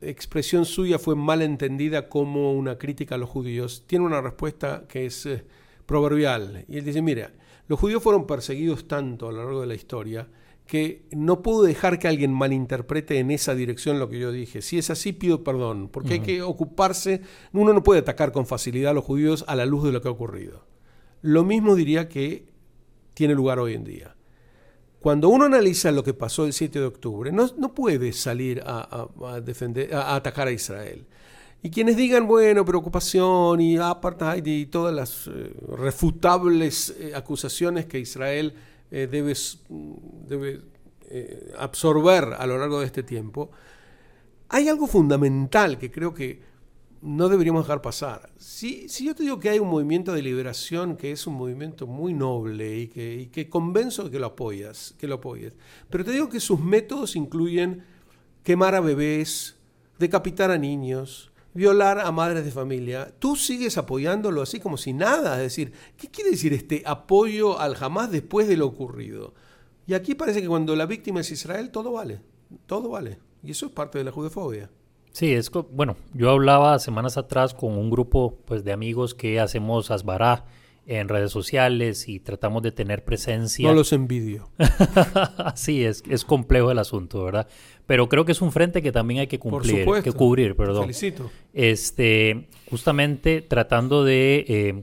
expresión 0.00 0.64
suya 0.64 0.98
fue 0.98 1.16
mal 1.16 1.42
entendida 1.42 2.08
como 2.08 2.52
una 2.52 2.78
crítica 2.78 3.14
a 3.14 3.18
los 3.18 3.30
judíos, 3.30 3.84
tiene 3.86 4.04
una 4.04 4.20
respuesta 4.20 4.84
que 4.88 5.06
es 5.06 5.26
eh, 5.26 5.44
proverbial. 5.86 6.64
Y 6.68 6.78
él 6.78 6.84
dice, 6.84 7.02
mira, 7.02 7.32
los 7.68 7.78
judíos 7.78 8.02
fueron 8.02 8.26
perseguidos 8.26 8.86
tanto 8.88 9.28
a 9.28 9.32
lo 9.32 9.38
largo 9.38 9.60
de 9.60 9.66
la 9.66 9.74
historia 9.74 10.28
que 10.66 11.06
no 11.12 11.42
puedo 11.42 11.62
dejar 11.62 11.98
que 11.98 12.08
alguien 12.08 12.32
malinterprete 12.32 13.18
en 13.18 13.30
esa 13.30 13.54
dirección 13.54 14.00
lo 14.00 14.08
que 14.08 14.18
yo 14.18 14.32
dije. 14.32 14.62
Si 14.62 14.78
es 14.78 14.90
así, 14.90 15.12
pido 15.12 15.44
perdón, 15.44 15.88
porque 15.88 16.14
hay 16.14 16.20
que 16.20 16.42
ocuparse, 16.42 17.22
uno 17.52 17.72
no 17.72 17.84
puede 17.84 18.00
atacar 18.00 18.32
con 18.32 18.46
facilidad 18.46 18.90
a 18.90 18.94
los 18.94 19.04
judíos 19.04 19.44
a 19.46 19.54
la 19.54 19.64
luz 19.64 19.84
de 19.84 19.92
lo 19.92 20.02
que 20.02 20.08
ha 20.08 20.10
ocurrido. 20.12 20.64
Lo 21.22 21.44
mismo 21.44 21.76
diría 21.76 22.08
que 22.08 22.46
tiene 23.16 23.34
lugar 23.34 23.58
hoy 23.58 23.72
en 23.72 23.82
día. 23.82 24.14
Cuando 25.00 25.30
uno 25.30 25.46
analiza 25.46 25.90
lo 25.90 26.04
que 26.04 26.12
pasó 26.12 26.44
el 26.44 26.52
7 26.52 26.78
de 26.78 26.84
octubre, 26.84 27.32
no, 27.32 27.74
puede 27.74 28.12
salir 28.12 28.62
a, 28.66 29.08
defender, 29.42 29.94
a, 29.94 30.16
atacar 30.16 30.48
a 30.48 30.52
Israel. 30.52 31.06
Y 31.62 31.70
quienes 31.70 31.96
digan, 31.96 32.26
bueno, 32.26 32.62
preocupación 32.66 33.58
y 33.62 33.78
apartheid 33.78 34.44
y 34.44 34.66
todas 34.66 34.94
las 34.94 35.28
eh, 35.28 35.50
refutables 35.78 36.94
eh, 36.98 37.12
acusaciones 37.14 37.86
que 37.86 38.00
Israel 38.00 38.52
eh, 38.90 39.08
debe, 39.10 39.32
debe 40.28 40.60
absorber 41.56 42.34
a 42.38 42.46
lo 42.46 42.58
largo 42.58 42.80
de 42.80 42.86
este 42.86 43.02
tiempo, 43.02 43.50
hay 44.50 44.68
algo 44.68 44.86
fundamental 44.86 45.78
que 45.78 45.90
creo 45.90 46.12
que 46.12 46.42
no 47.06 47.28
deberíamos 47.28 47.64
dejar 47.64 47.80
pasar. 47.82 48.30
Si, 48.36 48.88
si 48.88 49.06
yo 49.06 49.14
te 49.14 49.22
digo 49.22 49.38
que 49.38 49.48
hay 49.48 49.60
un 49.60 49.68
movimiento 49.68 50.12
de 50.12 50.22
liberación 50.22 50.96
que 50.96 51.12
es 51.12 51.26
un 51.28 51.34
movimiento 51.34 51.86
muy 51.86 52.12
noble 52.12 52.78
y 52.78 52.88
que, 52.88 53.14
y 53.14 53.26
que 53.26 53.48
convenzo 53.48 54.10
que 54.10 54.18
lo 54.18 54.26
apoyas, 54.26 54.94
que 54.98 55.06
lo 55.06 55.14
apoyes, 55.14 55.52
pero 55.88 56.04
te 56.04 56.10
digo 56.10 56.28
que 56.28 56.40
sus 56.40 56.58
métodos 56.58 57.14
incluyen 57.14 57.84
quemar 58.42 58.74
a 58.74 58.80
bebés, 58.80 59.56
decapitar 60.00 60.50
a 60.50 60.58
niños, 60.58 61.30
violar 61.54 62.00
a 62.00 62.10
madres 62.10 62.44
de 62.44 62.50
familia, 62.50 63.14
tú 63.20 63.36
sigues 63.36 63.78
apoyándolo 63.78 64.42
así 64.42 64.58
como 64.58 64.76
si 64.76 64.92
nada. 64.92 65.36
Es 65.36 65.42
decir, 65.42 65.72
¿qué 65.96 66.08
quiere 66.08 66.30
decir 66.30 66.52
este 66.52 66.82
apoyo 66.84 67.60
al 67.60 67.76
jamás 67.76 68.10
después 68.10 68.48
de 68.48 68.56
lo 68.56 68.66
ocurrido? 68.66 69.32
Y 69.86 69.94
aquí 69.94 70.16
parece 70.16 70.42
que 70.42 70.48
cuando 70.48 70.74
la 70.74 70.86
víctima 70.86 71.20
es 71.20 71.30
Israel, 71.30 71.70
todo 71.70 71.92
vale, 71.92 72.20
todo 72.66 72.88
vale. 72.90 73.20
Y 73.44 73.52
eso 73.52 73.66
es 73.66 73.72
parte 73.72 73.98
de 73.98 74.04
la 74.04 74.10
judefobia. 74.10 74.68
Sí, 75.16 75.32
es 75.32 75.50
bueno, 75.70 75.96
yo 76.12 76.28
hablaba 76.28 76.78
semanas 76.78 77.16
atrás 77.16 77.54
con 77.54 77.72
un 77.78 77.88
grupo 77.88 78.36
pues 78.44 78.64
de 78.64 78.72
amigos 78.72 79.14
que 79.14 79.40
hacemos 79.40 79.90
asbará 79.90 80.44
en 80.86 81.08
redes 81.08 81.30
sociales 81.32 82.06
y 82.06 82.20
tratamos 82.20 82.62
de 82.62 82.70
tener 82.70 83.02
presencia. 83.02 83.66
No 83.66 83.74
los 83.74 83.94
envidio. 83.94 84.50
sí, 85.54 85.86
es, 85.86 86.02
es 86.06 86.22
complejo 86.22 86.70
el 86.70 86.78
asunto, 86.78 87.24
¿verdad? 87.24 87.48
Pero 87.86 88.10
creo 88.10 88.26
que 88.26 88.32
es 88.32 88.42
un 88.42 88.52
frente 88.52 88.82
que 88.82 88.92
también 88.92 89.20
hay 89.20 89.26
que 89.26 89.38
cumplir, 89.38 89.86
que 90.04 90.12
cubrir, 90.12 90.54
perdón. 90.54 90.82
Felicito. 90.82 91.30
Este, 91.54 92.48
justamente 92.68 93.40
tratando 93.40 94.04
de 94.04 94.44
eh, 94.46 94.82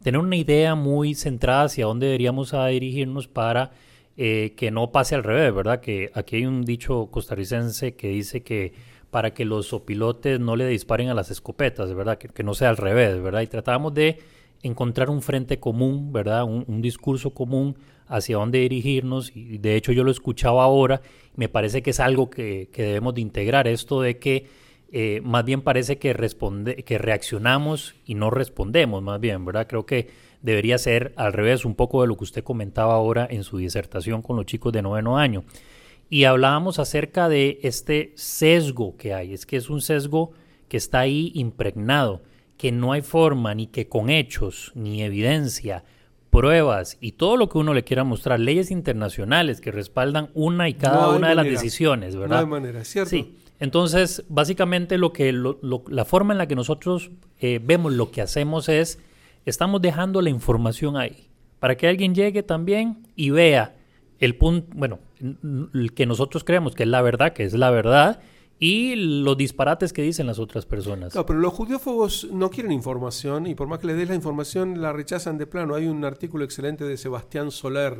tener 0.00 0.20
una 0.20 0.36
idea 0.36 0.76
muy 0.76 1.16
centrada 1.16 1.64
hacia 1.64 1.86
dónde 1.86 2.06
deberíamos 2.06 2.52
dirigirnos 2.52 3.26
para 3.26 3.72
eh, 4.16 4.54
que 4.56 4.70
no 4.70 4.92
pase 4.92 5.16
al 5.16 5.24
revés, 5.24 5.52
¿verdad? 5.52 5.80
Que 5.80 6.12
aquí 6.14 6.36
hay 6.36 6.46
un 6.46 6.62
dicho 6.62 7.08
costarricense 7.10 7.96
que 7.96 8.10
dice 8.10 8.44
que 8.44 8.91
para 9.12 9.34
que 9.34 9.44
los 9.44 9.74
opilotes 9.74 10.40
no 10.40 10.56
le 10.56 10.66
disparen 10.66 11.10
a 11.10 11.14
las 11.14 11.30
escopetas, 11.30 11.94
¿verdad? 11.94 12.16
Que, 12.16 12.28
que 12.28 12.42
no 12.42 12.54
sea 12.54 12.70
al 12.70 12.78
revés, 12.78 13.22
¿verdad? 13.22 13.42
Y 13.42 13.46
tratamos 13.46 13.92
de 13.92 14.18
encontrar 14.62 15.10
un 15.10 15.20
frente 15.20 15.60
común, 15.60 16.14
¿verdad? 16.14 16.44
Un, 16.44 16.80
discurso 16.80 17.34
común 17.34 17.76
hacia 18.06 18.36
dónde 18.36 18.60
dirigirnos. 18.60 19.30
Y 19.36 19.58
de 19.58 19.76
hecho 19.76 19.92
yo 19.92 20.02
lo 20.02 20.10
escuchaba 20.10 20.64
ahora, 20.64 21.02
me 21.36 21.50
parece 21.50 21.82
que 21.82 21.90
es 21.90 22.00
algo 22.00 22.30
que, 22.30 22.70
debemos 22.74 23.14
de 23.14 23.20
integrar, 23.20 23.68
esto 23.68 24.00
de 24.00 24.18
que 24.18 24.46
eh, 24.92 25.20
más 25.22 25.44
bien 25.44 25.60
parece 25.60 25.98
que, 25.98 26.14
responde, 26.14 26.76
que 26.76 26.96
reaccionamos 26.96 27.94
y 28.06 28.14
no 28.14 28.30
respondemos, 28.30 29.02
más 29.02 29.20
bien, 29.20 29.44
¿verdad? 29.44 29.66
Creo 29.68 29.84
que 29.84 30.08
debería 30.40 30.78
ser 30.78 31.12
al 31.16 31.34
revés 31.34 31.66
un 31.66 31.74
poco 31.74 32.00
de 32.00 32.08
lo 32.08 32.16
que 32.16 32.24
usted 32.24 32.42
comentaba 32.42 32.94
ahora 32.94 33.26
en 33.30 33.44
su 33.44 33.58
disertación 33.58 34.22
con 34.22 34.36
los 34.36 34.46
chicos 34.46 34.72
de 34.72 34.80
noveno 34.80 35.18
año. 35.18 35.44
Y 36.12 36.24
hablábamos 36.24 36.78
acerca 36.78 37.30
de 37.30 37.58
este 37.62 38.12
sesgo 38.16 38.98
que 38.98 39.14
hay, 39.14 39.32
es 39.32 39.46
que 39.46 39.56
es 39.56 39.70
un 39.70 39.80
sesgo 39.80 40.32
que 40.68 40.76
está 40.76 41.00
ahí 41.00 41.32
impregnado 41.34 42.20
que 42.58 42.70
no 42.70 42.92
hay 42.92 43.00
forma 43.00 43.54
ni 43.54 43.66
que 43.66 43.88
con 43.88 44.10
hechos, 44.10 44.72
ni 44.74 45.02
evidencia, 45.02 45.84
pruebas 46.28 46.98
y 47.00 47.12
todo 47.12 47.38
lo 47.38 47.48
que 47.48 47.56
uno 47.56 47.72
le 47.72 47.82
quiera 47.82 48.04
mostrar, 48.04 48.40
leyes 48.40 48.70
internacionales 48.70 49.62
que 49.62 49.72
respaldan 49.72 50.28
una 50.34 50.68
y 50.68 50.74
cada 50.74 51.08
una 51.16 51.30
de 51.30 51.34
las 51.34 51.46
decisiones, 51.46 52.14
¿verdad? 52.14 52.36
No 52.36 52.40
hay 52.40 52.60
manera, 52.60 52.84
¿cierto? 52.84 53.08
Sí. 53.08 53.38
Entonces, 53.58 54.22
básicamente 54.28 54.98
lo 54.98 55.14
que 55.14 55.32
la 55.32 56.04
forma 56.04 56.34
en 56.34 56.38
la 56.38 56.46
que 56.46 56.56
nosotros 56.56 57.10
eh, 57.40 57.58
vemos 57.64 57.90
lo 57.94 58.10
que 58.10 58.20
hacemos 58.20 58.68
es 58.68 58.98
estamos 59.46 59.80
dejando 59.80 60.20
la 60.20 60.28
información 60.28 60.98
ahí 60.98 61.30
para 61.58 61.74
que 61.78 61.88
alguien 61.88 62.14
llegue 62.14 62.42
también 62.42 62.98
y 63.16 63.30
vea 63.30 63.76
el 64.22 64.36
punto, 64.36 64.68
bueno, 64.76 65.00
el 65.74 65.92
que 65.94 66.06
nosotros 66.06 66.44
creemos 66.44 66.76
que 66.76 66.84
es 66.84 66.88
la 66.88 67.02
verdad, 67.02 67.32
que 67.32 67.42
es 67.42 67.54
la 67.54 67.72
verdad, 67.72 68.20
y 68.60 68.94
los 68.94 69.36
disparates 69.36 69.92
que 69.92 70.02
dicen 70.02 70.28
las 70.28 70.38
otras 70.38 70.64
personas. 70.64 71.12
No, 71.16 71.26
pero 71.26 71.40
los 71.40 71.52
judiófobos 71.52 72.28
no 72.30 72.48
quieren 72.48 72.70
información 72.70 73.48
y 73.48 73.56
por 73.56 73.66
más 73.66 73.80
que 73.80 73.88
les 73.88 73.96
des 73.96 74.08
la 74.08 74.14
información 74.14 74.80
la 74.80 74.92
rechazan 74.92 75.38
de 75.38 75.48
plano. 75.48 75.74
Hay 75.74 75.88
un 75.88 76.04
artículo 76.04 76.44
excelente 76.44 76.84
de 76.84 76.96
Sebastián 76.96 77.50
Soler 77.50 77.98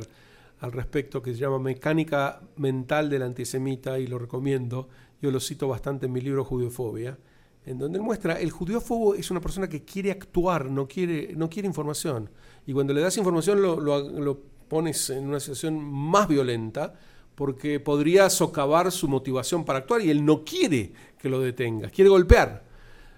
al 0.61 0.71
respecto 0.71 1.21
que 1.21 1.33
se 1.33 1.39
llama 1.41 1.59
Mecánica 1.59 2.39
Mental 2.55 3.09
del 3.09 3.23
Antisemita 3.23 3.99
y 3.99 4.07
lo 4.07 4.17
recomiendo. 4.17 4.87
Yo 5.21 5.29
lo 5.29 5.41
cito 5.41 5.67
bastante 5.67 6.05
en 6.05 6.13
mi 6.13 6.21
libro 6.21 6.45
Judiofobia, 6.45 7.17
en 7.65 7.77
donde 7.77 7.99
muestra 7.99 8.39
el 8.39 8.49
judiófobo 8.49 9.13
es 9.15 9.29
una 9.29 9.41
persona 9.41 9.67
que 9.67 9.83
quiere 9.83 10.11
actuar, 10.11 10.71
no 10.71 10.87
quiere, 10.87 11.33
no 11.35 11.49
quiere 11.49 11.67
información. 11.67 12.29
Y 12.65 12.71
cuando 12.71 12.93
le 12.93 13.01
das 13.01 13.17
información 13.17 13.61
lo, 13.61 13.77
lo 13.81 14.52
pones 14.67 15.09
en 15.09 15.27
una 15.27 15.39
situación 15.39 15.83
más 15.83 16.27
violenta 16.27 16.93
porque 17.35 17.79
podría 17.79 18.29
socavar 18.29 18.91
su 18.91 19.07
motivación 19.07 19.65
para 19.65 19.79
actuar 19.79 20.01
y 20.01 20.09
él 20.09 20.23
no 20.23 20.43
quiere 20.43 20.93
que 21.17 21.29
lo 21.29 21.39
detenga, 21.39 21.89
quiere 21.89 22.09
golpear. 22.09 22.63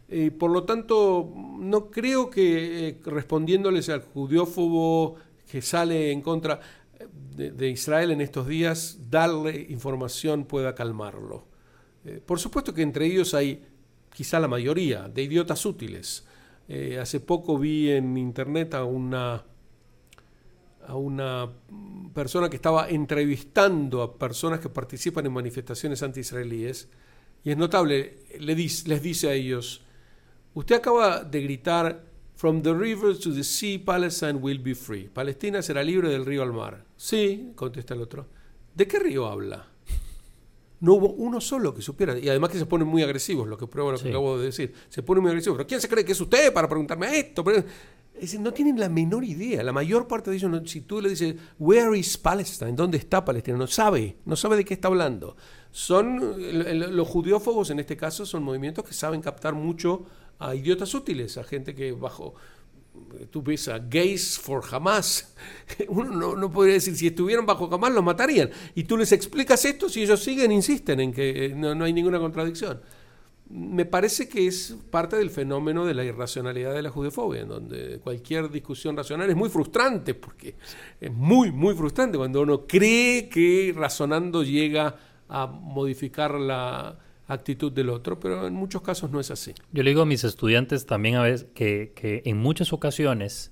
Eh, 0.08 0.32
por 0.32 0.52
lo 0.52 0.64
tanto, 0.64 1.34
no 1.60 1.90
creo 1.90 2.30
que 2.30 2.90
eh, 2.90 3.02
respondiéndoles 3.06 3.90
al 3.90 4.02
judiófobo 4.02 5.16
que 5.50 5.62
sale 5.62 6.12
en 6.12 6.22
contra 6.22 6.60
eh, 7.00 7.52
de, 7.52 7.70
Israel 7.70 8.12
en 8.12 8.22
estos 8.22 8.48
días, 8.48 9.00
darle 9.10 9.66
información 9.70 10.46
pueda 10.46 10.76
calmarlo. 10.76 11.48
por 12.26 12.40
supuesto 12.40 12.72
que 12.72 12.84
entre 12.84 13.08
ellos 13.08 13.34
hay 13.34 13.64
quizá 14.14 14.40
la 14.40 14.48
mayoría 14.48 15.10
de 15.10 15.24
idiotas 15.24 15.66
útiles. 15.66 16.24
hace 17.02 17.20
poco 17.20 17.58
vi 17.58 17.90
en 17.92 18.16
internet 18.18 18.76
a 18.76 18.86
una 18.86 19.44
a 20.88 20.96
una 20.96 21.52
persona 22.14 22.50
que 22.50 22.56
estaba 22.56 22.90
entrevistando 22.90 24.02
a 24.02 24.18
personas 24.18 24.60
que 24.60 24.70
participan 24.70 25.26
en 25.26 25.34
manifestaciones 25.34 26.02
anti-israelíes, 26.04 26.90
y 27.44 27.52
es 27.52 27.58
notable, 27.58 28.20
le 28.40 28.56
les 28.56 29.02
dice 29.02 29.30
a 29.30 29.34
ellos, 29.34 29.84
usted 30.54 30.76
acaba 30.76 31.24
de 31.24 31.42
gritar, 31.42 32.16
From 32.36 32.62
the 32.62 32.74
river 32.74 33.18
to 33.18 33.34
the 33.34 33.44
sea, 33.44 33.80
Palestine 33.84 34.34
will 34.34 34.60
be 34.60 34.76
free. 34.76 35.08
Palestina 35.08 35.62
será 35.62 35.82
libre 35.82 36.10
del 36.10 36.26
río 36.26 36.44
al 36.44 36.52
mar. 36.52 36.84
Sí, 36.98 37.54
contesta 37.56 37.94
el 37.94 38.02
otro. 38.02 38.28
¿De 38.74 38.86
qué 38.88 39.00
río 39.00 39.26
habla? 39.26 39.68
No 40.82 40.96
hubo 40.96 41.14
uno 41.14 41.40
solo 41.40 41.74
que 41.74 41.82
supiera. 41.82 42.20
Y 42.20 42.28
además 42.28 42.50
que 42.50 42.60
se 42.60 42.66
ponen 42.66 42.90
muy 42.90 43.02
agresivos, 43.04 43.48
lo 43.48 43.58
que 43.58 43.68
prueba 43.68 43.94
lo 43.94 43.98
que 43.98 44.10
acabo 44.10 44.38
de 44.38 44.48
decir. 44.48 44.74
Se 44.90 45.02
ponen 45.02 45.24
muy 45.24 45.30
agresivos. 45.30 45.58
¿Pero 45.58 45.68
quién 45.68 45.80
se 45.80 45.88
cree 45.88 46.04
que 46.04 46.12
es 46.12 46.20
usted 46.20 46.52
para 46.52 46.68
preguntarme 46.68 47.18
esto? 47.18 47.44
No 48.40 48.54
tienen 48.54 48.80
la 48.80 48.90
menor 48.90 49.24
idea. 49.24 49.64
La 49.64 49.72
mayor 49.72 50.08
parte 50.08 50.30
de 50.30 50.38
ellos, 50.38 50.70
si 50.70 50.82
tú 50.82 51.02
le 51.02 51.10
dices, 51.10 51.36
Where 51.60 51.98
is 51.98 52.18
Palestine? 52.18 52.74
¿Dónde 52.74 52.98
está 52.98 53.26
Palestina? 53.26 53.58
No 53.58 53.68
sabe, 53.68 54.18
no 54.26 54.36
sabe 54.36 54.58
de 54.58 54.66
qué 54.66 54.74
está 54.74 54.88
hablando. 54.88 55.36
Son, 55.72 56.36
los 56.96 57.08
judiófobos 57.08 57.70
en 57.70 57.80
este 57.80 57.98
caso 57.98 58.26
son 58.26 58.44
movimientos 58.44 58.86
que 58.86 58.94
saben 58.94 59.22
captar 59.22 59.54
mucho 59.54 60.06
a 60.40 60.56
idiotas 60.56 60.94
útiles, 60.94 61.38
a 61.38 61.44
gente 61.44 61.76
que 61.76 61.92
bajo, 61.92 62.36
tú 63.30 63.42
ves 63.42 63.68
a 63.68 63.80
gays 63.80 64.38
for 64.38 64.64
Hamas, 64.72 65.34
uno 65.90 66.12
no, 66.12 66.36
no, 66.36 66.52
podría 66.52 66.76
decir, 66.76 66.96
si 66.96 67.08
estuvieran 67.08 67.46
bajo 67.46 67.74
Hamas 67.74 67.92
los 67.92 68.04
matarían. 68.04 68.50
Y 68.74 68.86
tú 68.86 68.96
les 68.96 69.12
explicas 69.12 69.66
esto, 69.66 69.90
si 69.90 70.04
ellos 70.04 70.24
siguen, 70.24 70.52
insisten 70.54 71.02
en 71.02 71.12
que 71.12 71.54
no, 71.54 71.76
no 71.76 71.84
hay 71.84 71.92
ninguna 71.92 72.20
contradicción 72.20 72.80
me 73.50 73.86
parece 73.86 74.28
que 74.28 74.48
es 74.48 74.76
parte 74.90 75.18
del 75.18 75.30
fenómeno 75.30 75.86
de 75.86 75.94
la 75.94 76.04
irracionalidad 76.04 76.74
de 76.74 76.82
la 76.82 76.90
judeofobia, 76.90 77.42
en 77.42 77.50
donde 77.50 78.00
cualquier 78.00 78.50
discusión 78.50 78.98
racional 78.98 79.30
es 79.30 79.36
muy 79.36 79.50
frustrante, 79.50 80.16
porque 80.16 80.56
es 81.00 81.14
muy, 81.14 81.52
muy 81.52 81.76
frustrante 81.76 82.18
cuando 82.18 82.42
uno 82.42 82.66
cree 82.66 83.30
que 83.30 83.74
razonando 83.76 84.44
llega 84.44 84.96
a 85.30 85.46
modificar 85.46 86.34
la 86.34 86.98
actitud 87.28 87.72
del 87.72 87.90
otro, 87.90 88.20
pero 88.20 88.48
en 88.48 88.54
muchos 88.54 88.82
casos 88.82 89.12
no 89.12 89.20
es 89.20 89.30
así. 89.30 89.54
Yo 89.72 89.84
le 89.84 89.92
digo 89.92 90.02
a 90.02 90.06
mis 90.06 90.24
estudiantes 90.24 90.86
también 90.86 91.16
a 91.16 91.24
veces 91.24 91.48
que, 91.54 91.94
que 91.96 92.24
en 92.26 92.38
muchas 92.38 92.74
ocasiones 92.74 93.52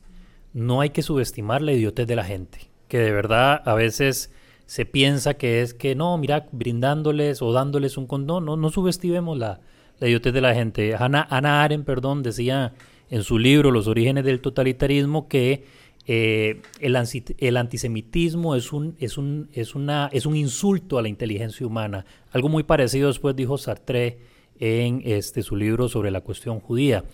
no 0.53 0.81
hay 0.81 0.89
que 0.89 1.01
subestimar 1.01 1.61
la 1.61 1.73
idiotez 1.73 2.07
de 2.07 2.15
la 2.15 2.23
gente, 2.23 2.71
que 2.87 2.99
de 2.99 3.11
verdad 3.11 3.61
a 3.65 3.73
veces 3.75 4.31
se 4.65 4.85
piensa 4.85 5.35
que 5.35 5.61
es 5.61 5.73
que 5.73 5.93
no, 5.93 6.17
mira, 6.17 6.47
brindándoles 6.51 7.41
o 7.41 7.51
dándoles 7.51 7.97
un 7.97 8.07
condón, 8.07 8.45
no, 8.45 8.57
no 8.57 8.69
subestimemos 8.69 9.37
la, 9.37 9.61
la 9.99 10.07
idiotez 10.07 10.33
de 10.33 10.41
la 10.41 10.53
gente. 10.53 10.95
Ana, 10.95 11.27
Ana 11.29 11.63
Arendt, 11.63 11.85
perdón, 11.85 12.23
decía 12.23 12.73
en 13.09 13.23
su 13.23 13.37
libro 13.37 13.71
Los 13.71 13.87
orígenes 13.87 14.25
del 14.25 14.41
totalitarismo 14.41 15.27
que 15.27 15.65
eh, 16.05 16.61
el, 16.81 16.97
el, 17.37 17.57
antisemitismo 17.57 18.55
es 18.55 18.73
un, 18.73 18.95
es, 18.99 19.17
un, 19.17 19.49
es, 19.53 19.75
una, 19.75 20.09
es 20.11 20.25
un 20.25 20.35
insulto 20.35 20.97
a 20.97 21.01
la 21.01 21.07
inteligencia 21.07 21.65
humana. 21.65 22.05
Algo 22.31 22.49
muy 22.49 22.63
parecido 22.63 23.07
después 23.07 23.35
dijo 23.35 23.57
Sartre 23.57 24.17
en 24.59 25.01
este, 25.05 25.43
su 25.43 25.55
libro 25.55 25.87
sobre 25.87 26.11
la 26.11 26.21
cuestión 26.21 26.59
judía. 26.59 27.05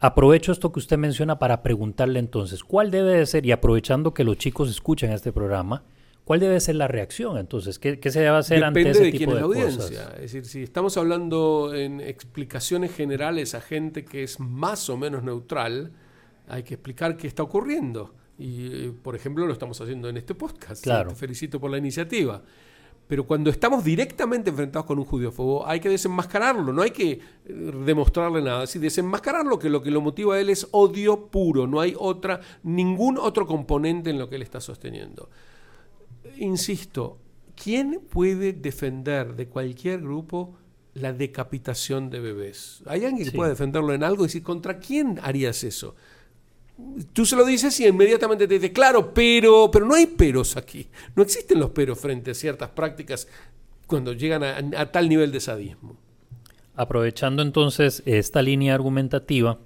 Aprovecho 0.00 0.52
esto 0.52 0.70
que 0.70 0.78
usted 0.78 0.96
menciona 0.96 1.40
para 1.40 1.62
preguntarle 1.62 2.20
entonces, 2.20 2.62
¿cuál 2.62 2.92
debe 2.92 3.14
de 3.14 3.26
ser, 3.26 3.44
y 3.44 3.50
aprovechando 3.50 4.14
que 4.14 4.22
los 4.22 4.38
chicos 4.38 4.70
escuchan 4.70 5.10
este 5.10 5.32
programa, 5.32 5.82
¿Cuál 6.28 6.40
debe 6.40 6.60
ser 6.60 6.74
la 6.74 6.88
reacción 6.88 7.38
entonces? 7.38 7.78
¿Qué, 7.78 7.98
se 8.02 8.20
debe 8.20 8.36
hacer 8.36 8.62
ante 8.62 8.90
ese 8.90 9.04
de 9.04 9.12
tipo 9.12 9.32
de 9.32 9.40
la 9.40 9.46
audiencia. 9.46 10.12
Es 10.16 10.20
decir, 10.20 10.44
si 10.44 10.62
estamos 10.62 10.98
hablando 10.98 11.72
en 11.74 12.02
explicaciones 12.02 12.94
generales 12.94 13.54
a 13.54 13.62
gente 13.62 14.04
que 14.04 14.24
es 14.24 14.38
más 14.38 14.90
o 14.90 14.98
menos 14.98 15.22
neutral, 15.22 15.90
hay 16.46 16.64
que 16.64 16.74
explicar 16.74 17.16
qué 17.16 17.28
está 17.28 17.42
ocurriendo. 17.42 18.14
Y, 18.38 18.90
por 18.90 19.16
ejemplo, 19.16 19.46
lo 19.46 19.54
estamos 19.54 19.80
haciendo 19.80 20.10
en 20.10 20.18
este 20.18 20.34
podcast. 20.34 20.84
Claro. 20.84 21.08
Te 21.08 21.16
felicito 21.16 21.58
por 21.58 21.70
la 21.70 21.78
iniciativa. 21.78 22.42
Pero 23.06 23.26
cuando 23.26 23.48
estamos 23.48 23.82
directamente 23.82 24.50
enfrentados 24.50 24.84
con 24.84 24.98
un 24.98 25.06
judiófobo, 25.06 25.66
hay 25.66 25.80
que 25.80 25.88
desenmascararlo, 25.88 26.74
no 26.74 26.82
hay 26.82 26.90
que 26.90 27.12
eh, 27.12 27.20
demostrarle 27.86 28.42
nada. 28.42 28.64
Es 28.64 28.68
decir, 28.68 28.82
desenmascararlo, 28.82 29.58
que 29.58 29.70
lo 29.70 29.82
que 29.82 29.90
lo 29.90 30.02
motiva 30.02 30.34
a 30.34 30.40
él 30.40 30.50
es 30.50 30.68
odio 30.72 31.28
puro, 31.28 31.66
no 31.66 31.80
hay 31.80 31.94
otra, 31.98 32.40
ningún 32.64 33.16
otro 33.16 33.46
componente 33.46 34.10
en 34.10 34.18
lo 34.18 34.28
que 34.28 34.36
él 34.36 34.42
está 34.42 34.60
sosteniendo 34.60 35.30
insisto, 36.38 37.18
¿quién 37.62 38.00
puede 38.08 38.52
defender 38.52 39.34
de 39.34 39.48
cualquier 39.48 40.00
grupo 40.00 40.54
la 40.94 41.12
decapitación 41.12 42.10
de 42.10 42.20
bebés? 42.20 42.82
¿Hay 42.86 43.04
alguien 43.04 43.24
que 43.24 43.36
pueda 43.36 43.50
defenderlo 43.50 43.92
en 43.92 44.02
algo 44.02 44.24
y 44.24 44.28
decir, 44.28 44.42
¿contra 44.42 44.78
quién 44.78 45.18
harías 45.22 45.64
eso? 45.64 45.94
Tú 47.12 47.26
se 47.26 47.34
lo 47.34 47.44
dices 47.44 47.78
y 47.80 47.86
inmediatamente 47.86 48.46
te 48.46 48.54
dice, 48.54 48.72
claro, 48.72 49.12
pero, 49.12 49.70
pero 49.72 49.84
no 49.84 49.94
hay 49.94 50.06
peros 50.06 50.56
aquí. 50.56 50.88
No 51.16 51.22
existen 51.22 51.58
los 51.58 51.70
peros 51.70 51.98
frente 51.98 52.30
a 52.30 52.34
ciertas 52.34 52.70
prácticas 52.70 53.26
cuando 53.86 54.12
llegan 54.12 54.44
a, 54.44 54.92
tal 54.92 55.08
nivel 55.08 55.32
de 55.32 55.40
sadismo. 55.40 55.96
aprovechando 56.76 57.42
entonces 57.42 58.02
esta 58.06 58.42
línea 58.42 58.74
argumentativa, 58.74 59.58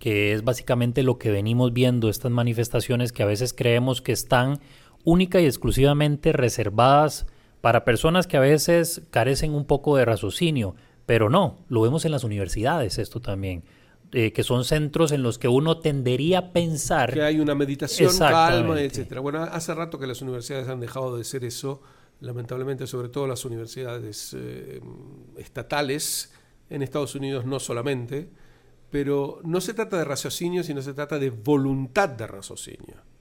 que 0.00 0.32
es 0.32 0.42
básicamente 0.42 1.02
lo 1.04 1.18
que 1.18 1.30
venimos 1.30 1.72
viendo, 1.72 2.08
estas 2.08 2.32
manifestaciones 2.32 3.12
que 3.12 3.22
a 3.22 3.26
veces 3.26 3.52
creemos 3.52 4.02
que 4.02 4.12
están 4.12 4.58
única 5.04 5.40
y 5.40 5.46
exclusivamente 5.46 6.32
reservadas 6.32 7.26
para 7.60 7.84
personas 7.84 8.26
que 8.26 8.36
a 8.36 8.40
veces 8.40 9.02
carecen 9.10 9.54
un 9.54 9.64
poco 9.64 9.96
de 9.96 10.04
raciocinio, 10.04 10.74
pero 11.06 11.30
no, 11.30 11.64
lo 11.68 11.82
vemos 11.82 12.04
en 12.04 12.12
las 12.12 12.24
universidades 12.24 12.98
esto 12.98 13.20
también. 13.20 13.64
Eh, 14.12 14.32
que 14.32 14.44
son 14.44 14.64
centros 14.64 15.10
en 15.10 15.24
los 15.24 15.38
que 15.38 15.48
uno 15.48 15.78
tendería 15.78 16.38
a 16.38 16.52
pensar 16.52 17.12
que 17.12 17.22
hay 17.22 17.40
una 17.40 17.56
meditación, 17.56 18.16
calma, 18.16 18.80
etcétera. 18.80 19.20
Bueno, 19.20 19.42
hace 19.42 19.74
rato 19.74 19.98
que 19.98 20.06
las 20.06 20.22
universidades 20.22 20.68
han 20.68 20.78
dejado 20.78 21.16
de 21.16 21.24
ser 21.24 21.42
eso, 21.44 21.82
lamentablemente, 22.20 22.86
sobre 22.86 23.08
todo 23.08 23.26
las 23.26 23.44
universidades 23.44 24.36
eh, 24.38 24.80
estatales 25.36 26.32
en 26.70 26.82
Estados 26.82 27.16
Unidos, 27.16 27.44
no 27.44 27.58
solamente, 27.58 28.28
pero 28.90 29.40
no 29.42 29.60
se 29.60 29.74
trata 29.74 29.98
de 29.98 30.04
raciocinio, 30.04 30.62
sino 30.62 30.80
se 30.80 30.94
trata 30.94 31.18
de 31.18 31.30
voluntad 31.30 32.08
de 32.08 32.28
raciocinio 32.28 33.13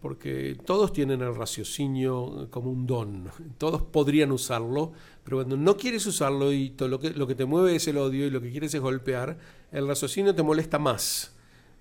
porque 0.00 0.56
todos 0.64 0.92
tienen 0.92 1.20
el 1.20 1.34
raciocinio 1.34 2.48
como 2.50 2.70
un 2.70 2.86
don, 2.86 3.30
todos 3.58 3.82
podrían 3.82 4.32
usarlo, 4.32 4.92
pero 5.22 5.38
cuando 5.38 5.56
no 5.56 5.76
quieres 5.76 6.06
usarlo 6.06 6.52
y 6.52 6.70
todo 6.70 6.88
lo, 6.88 6.98
que, 6.98 7.34
te 7.34 7.44
mueve 7.44 7.76
es 7.76 7.86
el 7.86 7.98
odio 7.98 8.26
y 8.26 8.30
lo 8.30 8.40
que 8.40 8.50
quieres 8.50 8.72
es 8.72 8.80
golpear, 8.80 9.38
el 9.70 9.86
raciocinio 9.86 10.34
te 10.34 10.42
molesta 10.42 10.78
más. 10.78 11.36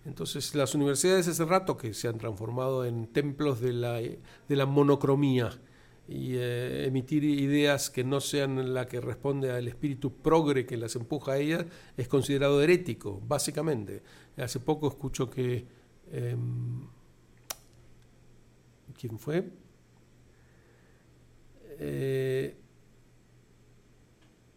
Entonces 0.05 0.53
las 0.55 0.75
universidades 0.75 1.27
hace 1.27 1.45
rato 1.45 1.77
que 1.77 1.93
se 1.93 2.07
han 2.07 2.17
transformado 2.17 2.85
en 2.85 3.07
templos 3.07 3.61
de 3.61 3.73
la, 3.73 3.93
de 3.93 4.55
la 4.55 4.65
monocromía 4.65 5.51
y 6.07 6.35
eh, 6.35 6.88
emitir 6.88 7.23
ideas 7.23 7.89
que 7.89 8.03
no 8.03 8.19
sean 8.19 8.73
la 8.73 8.88
que 8.88 8.99
responde 8.99 9.51
al 9.51 9.67
espíritu 9.67 10.11
progre 10.11 10.65
que 10.65 10.75
las 10.75 10.95
empuja 10.95 11.33
a 11.33 11.38
ellas 11.38 11.65
es 11.95 12.07
considerado 12.07 12.61
herético, 12.61 13.21
básicamente. 13.25 14.03
Hace 14.35 14.59
poco 14.59 14.89
escucho 14.89 15.29
que... 15.29 15.65
Em, 16.11 16.99
¿Quién 19.00 19.18
fue? 19.18 19.50
Eh, 21.79 22.58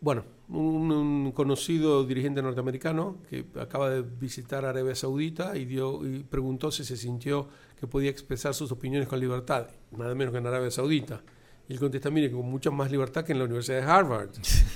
bueno, 0.00 0.24
un, 0.48 1.30
conocido 1.32 2.04
dirigente 2.04 2.42
norteamericano 2.42 3.18
que 3.30 3.46
acaba 3.60 3.88
de 3.90 4.02
visitar 4.02 4.64
Arabia 4.64 4.96
Saudita 4.96 5.56
y, 5.56 5.64
dio, 5.64 6.04
y 6.04 6.24
preguntó 6.24 6.72
si 6.72 6.84
se 6.84 6.96
sintió 6.96 7.48
que 7.78 7.86
podía 7.86 8.10
expresar 8.10 8.52
sus 8.52 8.72
opiniones 8.72 9.06
con 9.06 9.20
libertad, 9.20 9.68
nada 9.92 10.12
menos 10.16 10.32
que 10.32 10.38
en 10.38 10.46
Arabia 10.48 10.72
Saudita. 10.72 11.22
Y 11.68 11.74
él 11.74 11.78
contesta, 11.78 12.10
mire, 12.10 12.32
con 12.32 12.44
mucha 12.44 12.72
más 12.72 12.90
libertad 12.90 13.24
que 13.24 13.30
en 13.30 13.38
la 13.38 13.44
Universidad 13.44 13.76
de 13.76 13.84
Harvard, 13.84 14.30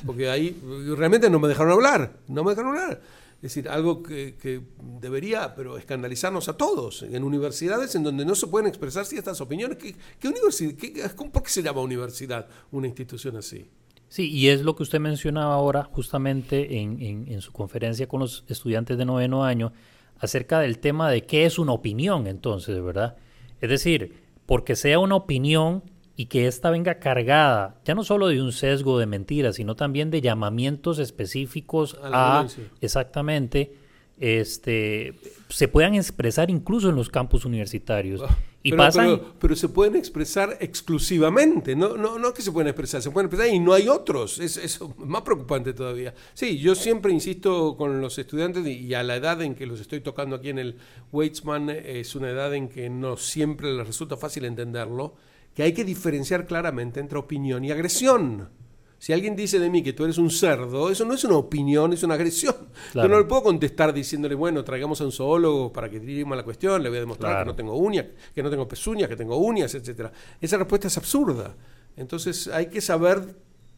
porque 0.06 0.30
ahí 0.30 0.56
realmente 0.96 1.28
no 1.28 1.40
me 1.40 1.48
dejaron 1.48 1.72
hablar, 1.72 2.20
no 2.28 2.44
me 2.44 2.50
dejaron 2.50 2.78
hablar. 2.78 3.00
Es 3.46 3.54
decir, 3.54 3.70
algo 3.70 4.02
que, 4.02 4.60
debería 5.00 5.54
pero 5.54 5.78
escandalizarnos 5.78 6.48
a 6.48 6.56
todos, 6.56 7.02
en 7.04 7.22
universidades 7.22 7.94
en 7.94 8.02
donde 8.02 8.24
no 8.24 8.34
se 8.34 8.48
pueden 8.48 8.66
expresar 8.66 9.06
ciertas 9.06 9.40
opiniones. 9.40 9.78
¿Qué, 9.78 9.94
qué 10.18 10.28
universidad, 10.28 11.14
¿Por 11.14 11.44
qué 11.44 11.50
se 11.50 11.62
llama 11.62 11.80
universidad 11.80 12.48
una 12.72 12.88
institución 12.88 13.36
así? 13.36 13.70
Sí, 14.08 14.28
y 14.32 14.48
es 14.48 14.62
lo 14.62 14.74
que 14.74 14.82
usted 14.82 14.98
mencionaba 14.98 15.54
ahora 15.54 15.84
justamente 15.84 16.80
en, 16.80 17.00
en, 17.00 17.40
su 17.40 17.52
conferencia 17.52 18.08
con 18.08 18.18
los 18.18 18.44
estudiantes 18.48 18.98
de 18.98 19.04
noveno 19.04 19.44
año 19.44 19.72
acerca 20.18 20.58
del 20.58 20.80
tema 20.80 21.08
de 21.08 21.24
qué 21.24 21.46
es 21.46 21.56
una 21.60 21.70
opinión 21.70 22.26
entonces, 22.26 22.82
¿verdad? 22.82 23.16
Es 23.60 23.70
decir, 23.70 24.24
porque 24.44 24.74
sea 24.74 24.98
una 24.98 25.14
opinión 25.14 25.84
y 26.16 26.26
que 26.26 26.46
ésta 26.46 26.70
venga 26.70 26.98
cargada 26.98 27.80
ya 27.84 27.94
no 27.94 28.02
solo 28.02 28.28
de 28.28 28.40
un 28.40 28.52
sesgo 28.52 28.98
de 28.98 29.06
mentiras, 29.06 29.56
sino 29.56 29.76
también 29.76 30.10
de 30.10 30.22
llamamientos 30.22 30.98
específicos 30.98 31.96
a, 32.02 32.46
exactamente 32.80 33.76
este 34.18 35.14
se 35.50 35.68
puedan 35.68 35.94
expresar 35.94 36.50
incluso 36.50 36.88
en 36.88 36.96
los 36.96 37.10
campus 37.10 37.44
universitarios. 37.44 38.22
Ah, 38.26 38.34
y 38.62 38.70
pero, 38.70 38.82
pasan, 38.82 39.20
pero, 39.38 39.54
se 39.54 39.68
pueden 39.68 39.94
expresar 39.94 40.56
exclusivamente, 40.58 41.76
no, 41.76 41.96
no, 41.96 42.18
no 42.18 42.34
que 42.34 42.42
se 42.42 42.50
pueden 42.50 42.66
expresar, 42.66 43.00
se 43.00 43.12
pueden 43.12 43.26
expresar 43.26 43.54
y 43.54 43.60
no 43.60 43.74
hay 43.74 43.88
otros. 43.88 44.40
Es, 44.40 44.56
es 44.56 44.80
más 44.96 45.22
preocupante 45.22 45.72
todavía. 45.72 46.14
Sí, 46.34 46.58
yo 46.58 46.74
siempre 46.74 47.12
insisto 47.12 47.76
con 47.76 48.00
los 48.00 48.18
estudiantes 48.18 48.66
y 48.66 48.92
a 48.94 49.04
la 49.04 49.16
edad 49.16 49.40
en 49.42 49.54
que 49.54 49.66
los 49.66 49.78
estoy 49.78 50.00
tocando 50.00 50.34
aquí 50.34 50.48
en 50.48 50.58
el 50.58 50.78
Weitzman 51.12 51.70
es 51.70 52.16
una 52.16 52.30
edad 52.30 52.54
en 52.54 52.68
que 52.68 52.90
no 52.90 53.16
siempre 53.16 53.72
les 53.72 53.86
resulta 53.86 54.16
fácil 54.16 54.44
entenderlo 54.46 55.14
que 55.56 55.62
hay 55.62 55.72
que 55.72 55.84
diferenciar 55.84 56.46
claramente 56.46 57.00
entre 57.00 57.18
opinión 57.18 57.64
y 57.64 57.70
agresión. 57.72 58.50
Si 58.98 59.14
alguien 59.14 59.34
dice 59.34 59.58
de 59.58 59.70
mí 59.70 59.82
que 59.82 59.94
tú 59.94 60.04
eres 60.04 60.18
un 60.18 60.30
cerdo, 60.30 60.90
eso 60.90 61.06
no 61.06 61.14
es 61.14 61.24
una 61.24 61.36
opinión, 61.36 61.94
es 61.94 62.02
una 62.02 62.14
agresión. 62.14 62.54
Yo 62.94 63.08
no 63.08 63.18
le 63.18 63.24
puedo 63.24 63.42
contestar 63.42 63.94
diciéndole, 63.94 64.34
bueno, 64.34 64.62
traigamos 64.64 65.00
a 65.00 65.04
un 65.04 65.12
zoólogo 65.12 65.72
para 65.72 65.88
que 65.88 65.98
dirima 65.98 66.36
la 66.36 66.42
cuestión, 66.42 66.82
le 66.82 66.90
voy 66.90 66.98
a 66.98 67.00
demostrar 67.00 67.42
que 67.42 67.46
no 67.46 67.56
tengo 67.56 67.74
uñas, 67.74 68.06
que 68.34 68.42
no 68.42 68.50
tengo 68.50 68.68
pezuñas, 68.68 69.08
que 69.08 69.16
tengo 69.16 69.38
uñas, 69.38 69.74
etc. 69.74 70.10
Esa 70.40 70.58
respuesta 70.58 70.88
es 70.88 70.96
absurda. 70.98 71.54
Entonces 71.96 72.48
hay 72.48 72.66
que 72.66 72.82
saber, 72.82 73.36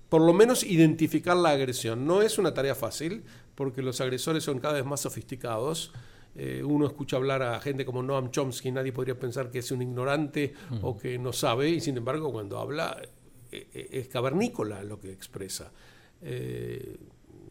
por 0.08 0.20
lo 0.20 0.32
menos, 0.32 0.64
identificar 0.64 1.36
la 1.36 1.50
agresión. 1.50 2.06
No 2.06 2.22
es 2.22 2.38
una 2.38 2.54
tarea 2.54 2.74
fácil, 2.74 3.22
porque 3.54 3.82
los 3.82 4.00
agresores 4.00 4.42
son 4.42 4.58
cada 4.58 4.74
vez 4.74 4.84
más 4.84 5.00
sofisticados. 5.00 5.92
Eh, 6.40 6.62
uno 6.62 6.86
escucha 6.86 7.16
hablar 7.16 7.42
a 7.42 7.58
gente 7.58 7.84
como 7.84 8.00
Noam 8.00 8.30
Chomsky, 8.30 8.70
nadie 8.70 8.92
podría 8.92 9.18
pensar 9.18 9.50
que 9.50 9.58
es 9.58 9.72
un 9.72 9.82
ignorante 9.82 10.54
o 10.82 10.96
que 10.96 11.18
no 11.18 11.32
sabe, 11.32 11.68
y 11.68 11.80
sin 11.80 11.96
embargo 11.96 12.30
cuando 12.30 12.60
habla 12.60 12.96
eh, 13.50 13.66
eh, 13.74 13.88
es 13.90 14.06
cavernícola 14.06 14.84
lo 14.84 15.00
que 15.00 15.10
expresa. 15.10 15.72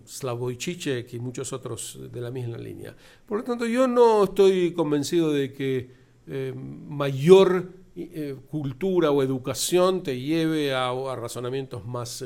Slavoj 0.06 0.58
Žižek 0.58 1.14
y 1.14 1.20
muchos 1.20 1.52
otros 1.52 2.00
de 2.14 2.22
la 2.22 2.32
misma 2.32 2.58
línea. 2.58 2.96
Por 3.26 3.40
lo 3.40 3.44
tanto, 3.44 3.66
yo 3.66 3.90
no 3.90 4.24
estoy 4.24 4.72
convencido 4.72 5.34
de 5.34 5.52
que 5.52 6.08
mayor 6.56 7.74
cultura 8.50 9.12
o 9.12 9.22
educación 9.22 10.02
te 10.02 10.18
lleve 10.20 10.74
a, 10.74 10.90
a 10.90 11.16
razonamientos 11.18 11.86
más 11.86 12.24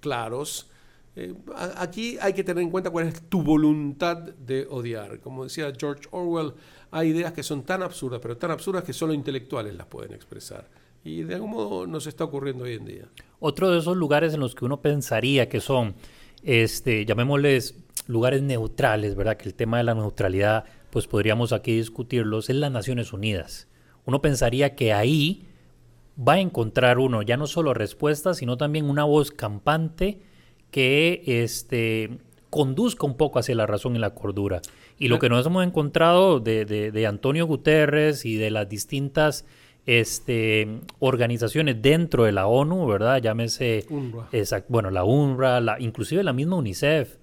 claros 0.00 0.68
eh, 1.16 1.34
aquí 1.76 2.18
hay 2.20 2.32
que 2.32 2.42
tener 2.42 2.62
en 2.62 2.70
cuenta 2.70 2.90
cuál 2.90 3.06
es 3.06 3.22
tu 3.28 3.42
voluntad 3.42 4.16
de 4.16 4.66
odiar. 4.68 5.20
Como 5.20 5.44
decía 5.44 5.72
George 5.78 6.08
Orwell, 6.10 6.54
hay 6.90 7.08
ideas 7.10 7.32
que 7.32 7.42
son 7.42 7.62
tan 7.62 7.82
absurdas, 7.82 8.20
pero 8.20 8.36
tan 8.36 8.50
absurdas 8.50 8.84
que 8.84 8.92
solo 8.92 9.14
intelectuales 9.14 9.74
las 9.74 9.86
pueden 9.86 10.12
expresar. 10.12 10.68
Y 11.04 11.22
de 11.22 11.34
algún 11.34 11.50
modo 11.50 11.86
nos 11.86 12.06
está 12.06 12.24
ocurriendo 12.24 12.64
hoy 12.64 12.74
en 12.74 12.84
día. 12.84 13.04
Otro 13.38 13.70
de 13.70 13.78
esos 13.78 13.96
lugares 13.96 14.34
en 14.34 14.40
los 14.40 14.54
que 14.54 14.64
uno 14.64 14.80
pensaría 14.80 15.48
que 15.48 15.60
son, 15.60 15.94
este, 16.42 17.04
llamémosles 17.04 17.76
lugares 18.06 18.42
neutrales, 18.42 19.14
¿verdad? 19.14 19.36
Que 19.36 19.48
el 19.48 19.54
tema 19.54 19.78
de 19.78 19.84
la 19.84 19.94
neutralidad, 19.94 20.64
pues 20.90 21.06
podríamos 21.06 21.52
aquí 21.52 21.76
discutirlos, 21.76 22.50
es 22.50 22.56
las 22.56 22.72
Naciones 22.72 23.12
Unidas. 23.12 23.68
Uno 24.04 24.20
pensaría 24.20 24.74
que 24.74 24.92
ahí 24.92 25.46
va 26.16 26.34
a 26.34 26.40
encontrar 26.40 26.98
uno 26.98 27.22
ya 27.22 27.36
no 27.36 27.46
solo 27.46 27.74
respuestas, 27.74 28.38
sino 28.38 28.56
también 28.56 28.88
una 28.88 29.04
voz 29.04 29.30
campante 29.30 30.20
que 30.74 31.22
este, 31.24 32.18
conduzca 32.50 33.06
un 33.06 33.16
poco 33.16 33.38
hacia 33.38 33.54
la 33.54 33.64
razón 33.64 33.94
y 33.94 34.00
la 34.00 34.10
cordura. 34.10 34.60
Y 34.98 35.06
lo 35.06 35.20
que 35.20 35.28
nos 35.28 35.46
hemos 35.46 35.64
encontrado 35.64 36.40
de, 36.40 37.06
Antonio 37.08 37.46
Guterres 37.46 38.26
y 38.26 38.34
de 38.34 38.50
las 38.50 38.68
distintas 38.68 39.46
este, 39.86 40.80
organizaciones 40.98 41.80
dentro 41.80 42.24
de 42.24 42.32
la 42.32 42.48
ONU, 42.48 42.88
¿verdad? 42.88 43.22
Llámese, 43.22 43.86
bueno, 44.66 44.90
la 44.90 45.04
UNRWA, 45.04 45.60
la, 45.60 45.78
inclusive 45.78 46.24
la 46.24 46.32
misma 46.32 46.56
UNICEF, 46.56 47.18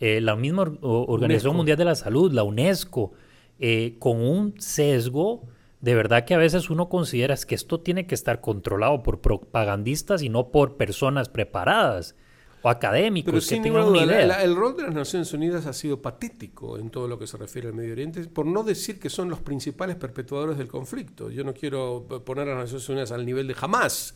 eh, 0.00 0.22
la 0.22 0.34
misma 0.34 0.72
Organización 0.80 1.56
Mundial 1.56 1.76
de 1.76 1.84
la 1.84 1.96
Salud, 1.96 2.32
la 2.32 2.42
UNESCO, 2.42 3.12
eh, 3.60 3.96
con 3.98 4.22
un 4.22 4.58
sesgo 4.58 5.42
de 5.82 5.94
verdad 5.94 6.24
que 6.24 6.32
a 6.32 6.38
veces 6.38 6.70
uno 6.70 6.88
considera 6.88 7.36
que 7.46 7.54
esto 7.54 7.80
tiene 7.80 8.06
que 8.06 8.14
estar 8.14 8.40
controlado 8.40 9.02
por 9.02 9.20
propagandistas 9.20 10.22
y 10.22 10.30
no 10.30 10.48
por 10.48 10.78
personas 10.78 11.28
preparadas 11.28 12.16
o 12.64 12.70
académicos 12.70 13.46
que 13.46 13.60
tengan 13.60 13.84
una 13.84 14.04
idea. 14.04 14.42
el 14.42 14.56
rol 14.56 14.74
de 14.74 14.84
las 14.84 14.94
Naciones 14.94 15.30
Unidas 15.34 15.66
ha 15.66 15.74
sido 15.74 16.00
patético 16.00 16.78
en 16.78 16.88
todo 16.88 17.06
lo 17.06 17.18
que 17.18 17.26
se 17.26 17.36
refiere 17.36 17.68
al 17.68 17.74
Medio 17.74 17.92
Oriente, 17.92 18.24
por 18.24 18.46
no 18.46 18.62
decir 18.62 18.98
que 18.98 19.10
son 19.10 19.28
los 19.28 19.40
principales 19.40 19.96
perpetuadores 19.96 20.56
del 20.56 20.68
conflicto. 20.68 21.30
Yo 21.30 21.44
no 21.44 21.52
quiero 21.52 22.06
poner 22.24 22.48
a 22.48 22.54
las 22.54 22.64
Naciones 22.64 22.88
Unidas 22.88 23.12
al 23.12 23.26
nivel 23.26 23.46
de 23.48 23.54
jamás, 23.54 24.14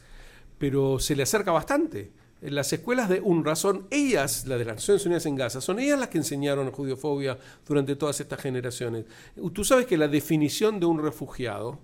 pero 0.56 0.98
se 0.98 1.14
le 1.14 1.24
acerca 1.24 1.52
bastante. 1.52 2.10
Las 2.40 2.72
escuelas 2.72 3.10
de 3.10 3.20
UNRWA 3.20 3.54
son 3.54 3.86
ellas, 3.90 4.46
las 4.46 4.58
de 4.58 4.64
las 4.64 4.76
Naciones 4.76 5.04
Unidas 5.04 5.26
en 5.26 5.36
Gaza, 5.36 5.60
son 5.60 5.78
ellas 5.78 5.98
las 5.98 6.08
que 6.08 6.16
enseñaron 6.16 6.72
judiofobia 6.72 7.36
durante 7.66 7.96
todas 7.96 8.18
estas 8.18 8.40
generaciones. 8.40 9.04
Tú 9.52 9.62
sabes 9.62 9.84
que 9.84 9.98
la 9.98 10.08
definición 10.08 10.80
de 10.80 10.86
un 10.86 11.02
refugiado, 11.02 11.80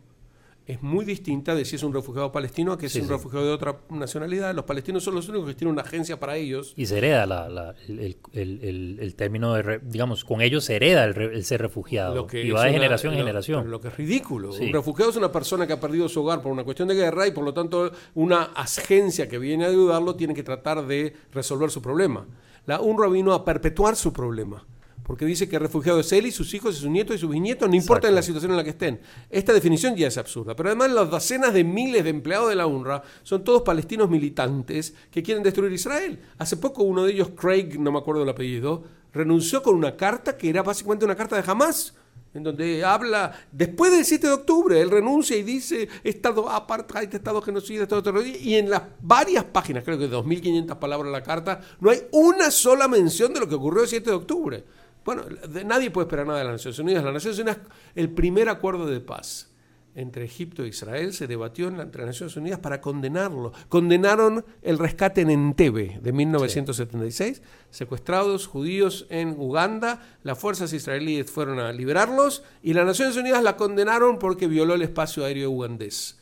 es 0.67 0.83
muy 0.83 1.05
distinta 1.05 1.55
de 1.55 1.65
si 1.67 1.77
es 1.77 1.83
un 1.83 1.93
refugiado 1.93 2.33
palestino 2.33 2.73
a 2.73 2.79
que 2.79 2.87
es 2.87 2.97
un 2.97 3.09
refugiado 3.09 3.45
de 3.45 3.53
otra 3.53 3.81
nacionalidad. 3.91 4.55
Los 4.55 4.65
palestinos 4.65 5.05
son 5.05 5.15
los 5.15 5.29
únicos 5.29 5.49
que 5.49 5.55
tienen 5.55 5.73
una 5.73 5.83
agencia 5.83 6.19
para 6.19 6.37
ellos. 6.37 6.73
Y 6.77 6.87
se 6.87 6.97
hereda 6.97 7.27
la, 7.27 7.75
el, 7.87 9.15
término 9.15 9.53
de, 9.55 9.81
digamos, 9.83 10.25
con 10.25 10.41
ellos 10.41 10.65
se 10.65 10.77
hereda 10.77 11.05
el, 11.05 11.45
ser 11.45 11.61
refugiado. 11.61 12.27
y 12.33 12.51
va 12.51 12.65
de 12.65 12.73
generación 12.73 13.13
en 13.13 13.19
generación. 13.19 13.71
Lo 13.71 13.81
que 13.81 13.89
es 13.89 13.97
ridículo. 13.97 14.55
Un 14.55 14.73
refugiado 14.73 15.11
es 15.11 15.17
una 15.17 15.31
persona 15.31 15.67
que 15.67 15.75
ha 15.75 15.81
perdido 15.81 16.09
su 16.09 16.23
hogar 16.23 16.41
por 16.41 16.51
una 16.51 16.65
cuestión 16.65 16.89
de 16.89 16.95
guerra 16.95 17.27
y 17.27 17.33
por 17.33 17.45
lo 17.45 17.53
tanto 17.53 17.93
una 18.15 18.45
agencia 18.55 19.29
que 19.29 19.39
viene 19.39 19.67
a 19.67 19.69
ayudarlo 19.69 20.17
tiene 20.17 20.33
que 20.33 20.43
tratar 20.43 20.87
de 20.87 21.15
resolver 21.33 21.71
su 21.71 21.83
problema. 21.83 22.27
La 22.65 22.81
UNRWA 22.81 23.09
vino 23.09 23.35
a 23.35 23.45
perpetuar 23.45 23.97
su 23.97 24.15
problema 24.15 24.65
porque 25.05 25.27
dice 25.27 25.49
que 25.49 25.59
refugiado 25.59 26.01
es 26.01 26.13
él 26.13 26.27
y 26.27 26.33
sus 26.33 26.53
hijos 26.55 26.77
y 26.77 26.81
sus 26.81 26.91
nietos 26.91 27.17
y 27.17 27.19
sus 27.19 27.31
bisnietos, 27.31 27.69
no 27.69 27.77
importa 27.77 28.09
en 28.09 28.15
la 28.15 28.23
situación 28.23 28.53
en 28.53 28.57
la 28.57 28.65
que 28.65 28.71
estén. 28.71 29.01
Esta 29.29 29.53
definición 29.53 29.95
ya 29.95 30.09
es 30.09 30.17
absurda. 30.17 30.57
Pero 30.57 30.71
además 30.71 30.91
las 30.91 31.11
docenas 31.11 31.53
de 31.53 31.63
miles 31.63 32.05
de 32.05 32.11
empleados 32.11 32.49
de 32.49 32.57
la 32.57 32.67
UNRWA 32.67 33.03
son 33.23 33.45
todos 33.45 33.63
palestinos 33.63 34.09
militantes 34.09 34.95
que 35.11 35.23
quieren 35.23 35.43
destruir 35.43 35.73
Israel. 35.73 36.19
Hace 36.39 36.57
poco 36.57 36.83
uno 36.83 37.05
de 37.05 37.13
ellos, 37.13 37.31
Craig, 37.37 37.79
no 37.79 37.93
me 37.93 37.99
acuerdo 37.99 38.23
el 38.23 38.29
apellido, 38.31 38.85
renunció 39.13 39.63
con 39.63 39.75
una 39.75 39.95
carta 39.97 40.39
que 40.39 40.49
era 40.49 40.63
básicamente 40.63 41.05
una 41.05 41.17
carta 41.17 41.41
de 41.41 41.51
Hamas 41.51 41.95
en 42.33 42.43
donde 42.43 42.85
habla, 42.85 43.33
después 43.53 43.93
del 43.93 44.05
7 44.05 44.27
de 44.27 44.33
octubre, 44.33 44.81
él 44.81 44.91
renuncia 44.91 45.37
y 45.37 45.45
dice 45.45 45.89
Estado 46.03 46.51
apartheid, 46.51 47.15
Estado 47.15 47.41
genocida, 47.41 47.85
Estado 47.85 48.03
terrorista, 48.03 48.39
y 48.41 48.57
en 48.57 48.71
las 48.71 48.83
varias 49.01 49.45
páginas, 49.45 49.85
creo 49.85 49.97
que 49.97 50.11
2.500 50.11 50.77
palabras 50.81 51.13
la 51.13 51.23
carta, 51.23 51.61
no 51.79 51.91
hay 51.91 52.01
una 52.11 52.51
sola 52.51 52.89
mención 52.89 53.33
de 53.33 53.39
lo 53.39 53.49
que 53.49 53.55
ocurrió 53.55 53.85
el 53.85 53.89
7 53.89 54.11
de 54.11 54.17
octubre. 54.17 54.65
Bueno, 55.05 55.25
nadie 55.65 55.91
puede 55.91 56.07
esperar 56.07 56.27
nada 56.27 56.39
de 56.39 56.45
las 56.45 56.55
Naciones 56.55 56.79
Unidas. 56.79 57.05
Las 57.05 57.15
Naciones 57.15 57.39
Unidas, 57.39 57.59
el 57.95 58.11
primer 58.11 58.49
acuerdo 58.49 58.87
de 58.87 59.01
paz 59.01 59.51
entre 59.95 60.25
Egipto 60.25 60.65
e 60.65 60.69
Israel 60.69 61.13
se 61.13 61.27
debatió 61.27 61.69
entre 61.69 62.03
las 62.03 62.15
Naciones 62.15 62.37
Unidas 62.37 62.59
para 62.59 62.81
condenarlo. 62.81 63.53
Condenaron 63.69 64.45
el 64.63 64.79
rescate 64.79 65.21
en 65.21 65.31
Entebbe 65.31 66.01
de 66.03 66.13
1976, 66.13 67.43
secuestrados 67.71 68.47
judíos 68.47 69.07
en 69.09 69.37
Uganda, 69.39 70.03
las 70.23 70.39
fuerzas 70.39 70.73
israelíes 70.73 71.31
fueron 71.31 71.61
a 71.61 71.73
liberarlos 71.73 72.43
y 72.63 72.75
las 72.75 72.87
Naciones 72.87 73.17
Unidas 73.17 73.43
la 73.43 73.57
condenaron 73.57 74.19
porque 74.19 74.49
violó 74.49 74.75
el 74.75 74.83
espacio 74.83 75.25
aéreo 75.25 75.51
ugandés. 75.51 76.19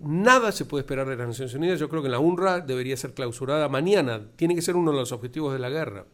Nada 0.00 0.50
se 0.50 0.64
puede 0.64 0.82
esperar 0.82 1.08
de 1.08 1.16
las 1.16 1.28
Naciones 1.28 1.54
Unidas. 1.54 1.78
Yo 1.78 1.88
creo 1.88 2.02
que 2.02 2.08
la 2.08 2.18
UNRWA 2.18 2.60
debería 2.60 2.96
ser 2.96 3.14
clausurada 3.14 3.68
mañana. 3.68 4.22
Tiene 4.34 4.54
que 4.56 4.62
ser 4.62 4.74
uno 4.74 4.90
de 4.90 4.98
los 4.98 5.12
objetivos 5.12 5.52
de 5.52 5.60
la 5.60 5.70
guerra. 5.70 6.04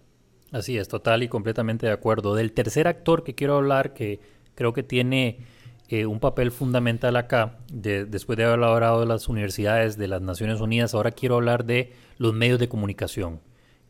Así 0.53 0.77
es, 0.77 0.89
total 0.89 1.23
y 1.23 1.29
completamente 1.29 1.87
de 1.87 1.93
acuerdo. 1.93 2.35
Del 2.35 2.53
tercer 2.53 2.89
actor 2.89 3.23
que 3.23 3.35
quiero 3.35 3.57
hablar, 3.57 3.95
que 3.95 4.21
creo 4.55 4.73
que 4.73 4.83
tiene 4.83 5.39
eh, 5.89 6.07
un 6.07 6.21
papel 6.21 6.51
fundamental 6.51 7.17
acá, 7.17 7.59
después 7.73 8.37
de 8.37 8.45
haber 8.45 8.63
hablado 8.63 9.01
de 9.01 9.07
las 9.07 9.29
universidades 9.29 9.97
de 9.97 10.09
las 10.09 10.23
Naciones 10.23 10.61
Unidas, 10.61 10.95
ahora 10.95 11.13
quiero 11.13 11.37
hablar 11.37 11.65
de 11.65 11.93
los 12.19 12.35
medios 12.35 12.59
de 12.59 12.69
comunicación, 12.69 13.41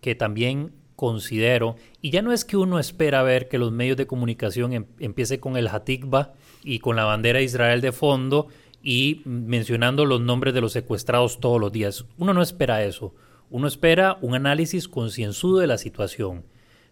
que 0.00 0.14
también 0.14 0.72
considero, 0.96 1.76
y 2.02 2.10
ya 2.10 2.20
no 2.20 2.32
es 2.32 2.44
que 2.44 2.58
uno 2.58 2.78
espera 2.78 3.22
ver 3.22 3.48
que 3.48 3.58
los 3.58 3.72
medios 3.72 3.96
de 3.96 4.06
comunicación 4.06 4.74
em, 4.74 4.84
empiece 4.98 5.40
con 5.40 5.56
el 5.56 5.68
Hatikva 5.68 6.34
y 6.62 6.78
con 6.80 6.94
la 6.96 7.04
bandera 7.04 7.38
de 7.38 7.46
Israel 7.46 7.80
de 7.80 7.92
fondo 7.92 8.48
y 8.82 9.22
mencionando 9.24 10.04
los 10.04 10.20
nombres 10.20 10.52
de 10.52 10.60
los 10.60 10.72
secuestrados 10.72 11.40
todos 11.40 11.60
los 11.60 11.72
días. 11.72 12.04
Uno 12.18 12.34
no 12.34 12.42
espera 12.42 12.84
eso. 12.84 13.14
Uno 13.50 13.66
espera 13.66 14.18
un 14.20 14.34
análisis 14.34 14.88
concienzudo 14.88 15.58
de 15.58 15.66
la 15.66 15.78
situación. 15.78 16.44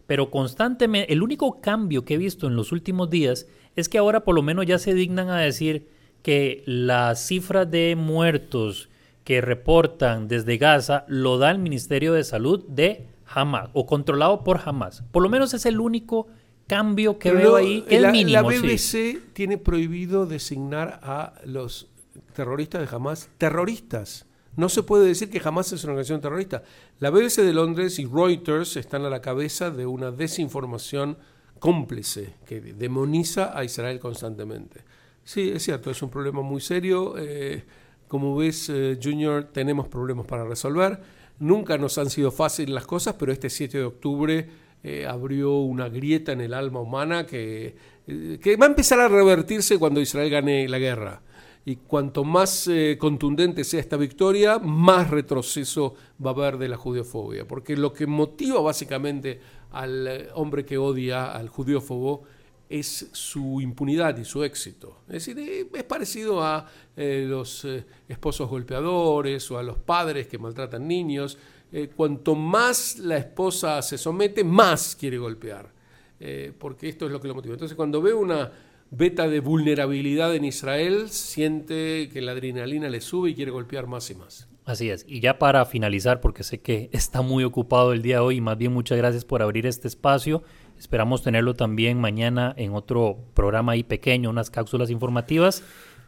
Pero 0.07 0.31
constantemente, 0.31 1.13
el 1.13 1.23
único 1.23 1.61
cambio 1.61 2.05
que 2.05 2.15
he 2.15 2.19
visto 2.19 2.47
en 2.47 2.57
los 2.57 2.73
últimos 2.73 3.11
días 3.11 3.47
es 3.77 3.89
que 3.89 3.99
ahora 3.99 4.25
por 4.25 4.35
lo 4.35 4.43
menos 4.43 4.67
ya 4.67 4.79
se 4.79 4.95
dignan 4.95 5.31
a 5.31 5.39
decir 5.39 5.89
que 6.23 6.63
la 6.67 7.15
cifra 7.15 7.65
de 7.65 7.95
muertos 7.95 8.89
que 9.25 9.41
reportan 9.41 10.27
desde 10.27 10.57
Gaza 10.57 11.05
lo 11.07 11.39
da 11.39 11.51
el 11.51 11.59
Ministerio 11.59 12.15
de 12.15 12.25
Salud 12.25 12.65
de 12.67 13.07
Hamas 13.27 13.71
o 13.75 13.87
controlado 13.87 14.43
por 14.43 14.61
Hamas. 14.65 15.03
Por 15.13 15.23
lo 15.23 15.29
menos 15.29 15.53
es 15.55 15.67
el 15.67 15.81
único 15.81 16.27
cambio 16.67 17.19
que 17.19 17.33
veo 17.33 17.57
ahí, 17.57 17.83
que 17.83 18.01
la, 18.01 18.11
mínimo. 18.11 18.41
La 18.41 18.43
BBC 18.43 19.33
tiene 19.33 19.59
prohibido 19.59 20.27
designar 20.27 21.01
a 21.03 21.35
los 21.45 21.89
terroristas 22.35 22.89
de 22.89 22.97
Hamas 22.97 23.29
terroristas. 23.37 24.25
No 24.59 24.69
se 24.69 24.83
puede 24.83 25.07
decir 25.07 25.31
que 25.31 25.39
jamás 25.39 25.73
es 25.73 25.85
una 25.85 25.93
organización 25.93 26.21
terrorista. 26.21 26.65
La 26.99 27.11
BBC 27.11 27.43
de 27.43 27.53
Londres 27.53 28.01
y 28.01 28.07
Reuters 28.07 28.77
están 28.77 29.05
a 29.05 29.09
la 29.09 29.21
cabeza 29.21 29.71
de 29.71 29.87
una 29.87 30.11
desinformación 30.11 31.17
cómplice 31.61 32.35
que 32.45 32.61
demoniza 32.61 33.57
a 33.57 33.63
Israel 33.63 34.01
constantemente. 34.01 34.81
Sí, 35.23 35.53
es 35.55 35.63
cierto, 35.63 35.93
es 35.93 36.03
un 36.03 36.11
problema 36.11 36.43
muy 36.43 36.61
serio. 36.61 37.15
Eh, 37.17 37.63
como 38.09 38.35
ves, 38.35 38.69
eh, 38.69 38.99
Junior, 39.01 39.45
tenemos 39.45 39.87
problemas 39.87 40.27
para 40.27 40.45
resolver. 40.45 40.99
Nunca 41.39 41.79
nos 41.79 41.97
han 41.97 42.11
sido 42.11 42.33
fáciles 42.33 42.75
las 42.75 42.85
cosas, 42.85 43.15
pero 43.17 43.31
este 43.31 43.51
7 43.51 43.79
de 43.79 43.85
octubre 43.85 44.49
eh, 44.83 45.07
abrió 45.07 45.53
una 45.59 45.89
grieta 45.89 46.33
en 46.33 46.41
el 46.41 46.53
alma 46.53 46.81
humana 46.81 47.25
que, 47.27 47.77
que 48.43 48.57
va 48.57 48.67
a 48.67 48.71
empezar 48.71 48.99
a 48.99 49.07
revertirse 49.07 49.79
cuando 49.79 50.01
Israel 50.01 50.31
gane 50.31 50.67
la 50.67 50.81
guerra 50.81 51.23
y 51.65 51.77
cuanto 51.77 52.25
más 52.25 52.67
eh, 52.69 52.97
contundente 52.99 53.65
sea 53.65 53.81
esta 53.81 53.97
victoria, 53.97 54.59
más 54.59 55.11
retroceso 55.11 55.95
va 56.25 56.31
a 56.31 56.35
haber 56.35 56.59
de 56.59 56.69
la 56.69 56.77
judiofobia, 56.77 57.47
porque 57.47 57.77
lo 57.77 57.93
que 57.93 58.07
motiva 58.07 58.61
básicamente 58.61 59.41
al 59.73 60.07
eh, 60.07 60.29
hombre 60.35 60.65
que 60.65 60.79
odia 60.79 61.33
al 61.33 61.49
judiófobo 61.49 62.23
es 62.71 63.11
su 63.13 63.61
impunidad 63.61 64.17
y 64.19 64.25
su 64.25 64.45
éxito. 64.45 65.01
Es 65.09 65.27
decir, 65.27 65.39
eh, 65.39 65.69
es 65.73 65.85
parecido 65.85 66.43
a 66.43 66.67
los 66.97 67.67
esposos 68.09 68.49
golpeadores 68.49 69.51
o 69.51 69.59
a 69.59 69.63
los 69.63 69.79
padres 69.79 70.27
que 70.27 70.37
maltratan 70.37 70.87
niños. 70.89 71.39
cuanto 71.95 72.35
más 72.35 72.99
la 72.99 73.19
esposa 73.19 73.81
se 73.83 73.97
somete, 73.97 74.43
más 74.43 74.97
quiere 74.97 75.17
golpear, 75.17 75.73
porque 76.59 76.89
esto 76.89 77.07
es 77.07 77.13
lo 77.13 77.21
que 77.21 77.29
lo 77.29 77.35
motiva. 77.35 77.55
Entonces, 77.55 77.77
cuando 77.77 78.03
veo 78.03 78.19
una 78.19 78.51
beta 78.91 79.29
de 79.29 79.41
vulnerabilidad 79.41 80.35
en 80.35 80.45
Israel 80.45 81.09
siente 81.11 82.09
que 82.13 82.21
la 82.21 82.33
adrenalina 82.33 82.89
le 82.89 83.01
sube 83.01 83.31
y 83.31 83.35
quiere 83.35 83.51
golpear 83.51 83.87
más 83.87 84.11
y 84.11 84.15
más. 84.15 84.49
Así 84.65 84.91
es. 84.91 85.07
Y 85.09 85.21
ya 85.21 85.39
para 85.39 85.65
finalizar, 85.65 86.21
porque 86.21 86.43
sé 86.43 86.61
que 86.61 86.91
está 86.93 87.23
muy 87.23 87.45
ocupado 87.45 87.93
el 87.93 88.03
día 88.03 88.17
de 88.17 88.21
hoy, 88.21 88.37
y 88.37 88.41
más 88.41 88.59
bien 88.59 88.73
muchas 88.73 88.99
gracias 88.99 89.25
por 89.25 89.43
abrir 89.43 89.67
este 89.67 89.89
espacio. 89.89 90.43
Esperamos 90.79 91.23
tenerlo 91.23 91.55
también 91.55 91.99
mañana 92.01 92.55
en 92.57 92.75
otro 92.75 93.19
programa 93.35 93.73
ahí 93.73 93.83
pequeño, 93.83 94.31
unas 94.31 94.51
cápsulas 94.51 94.91
informativas. 94.91 95.65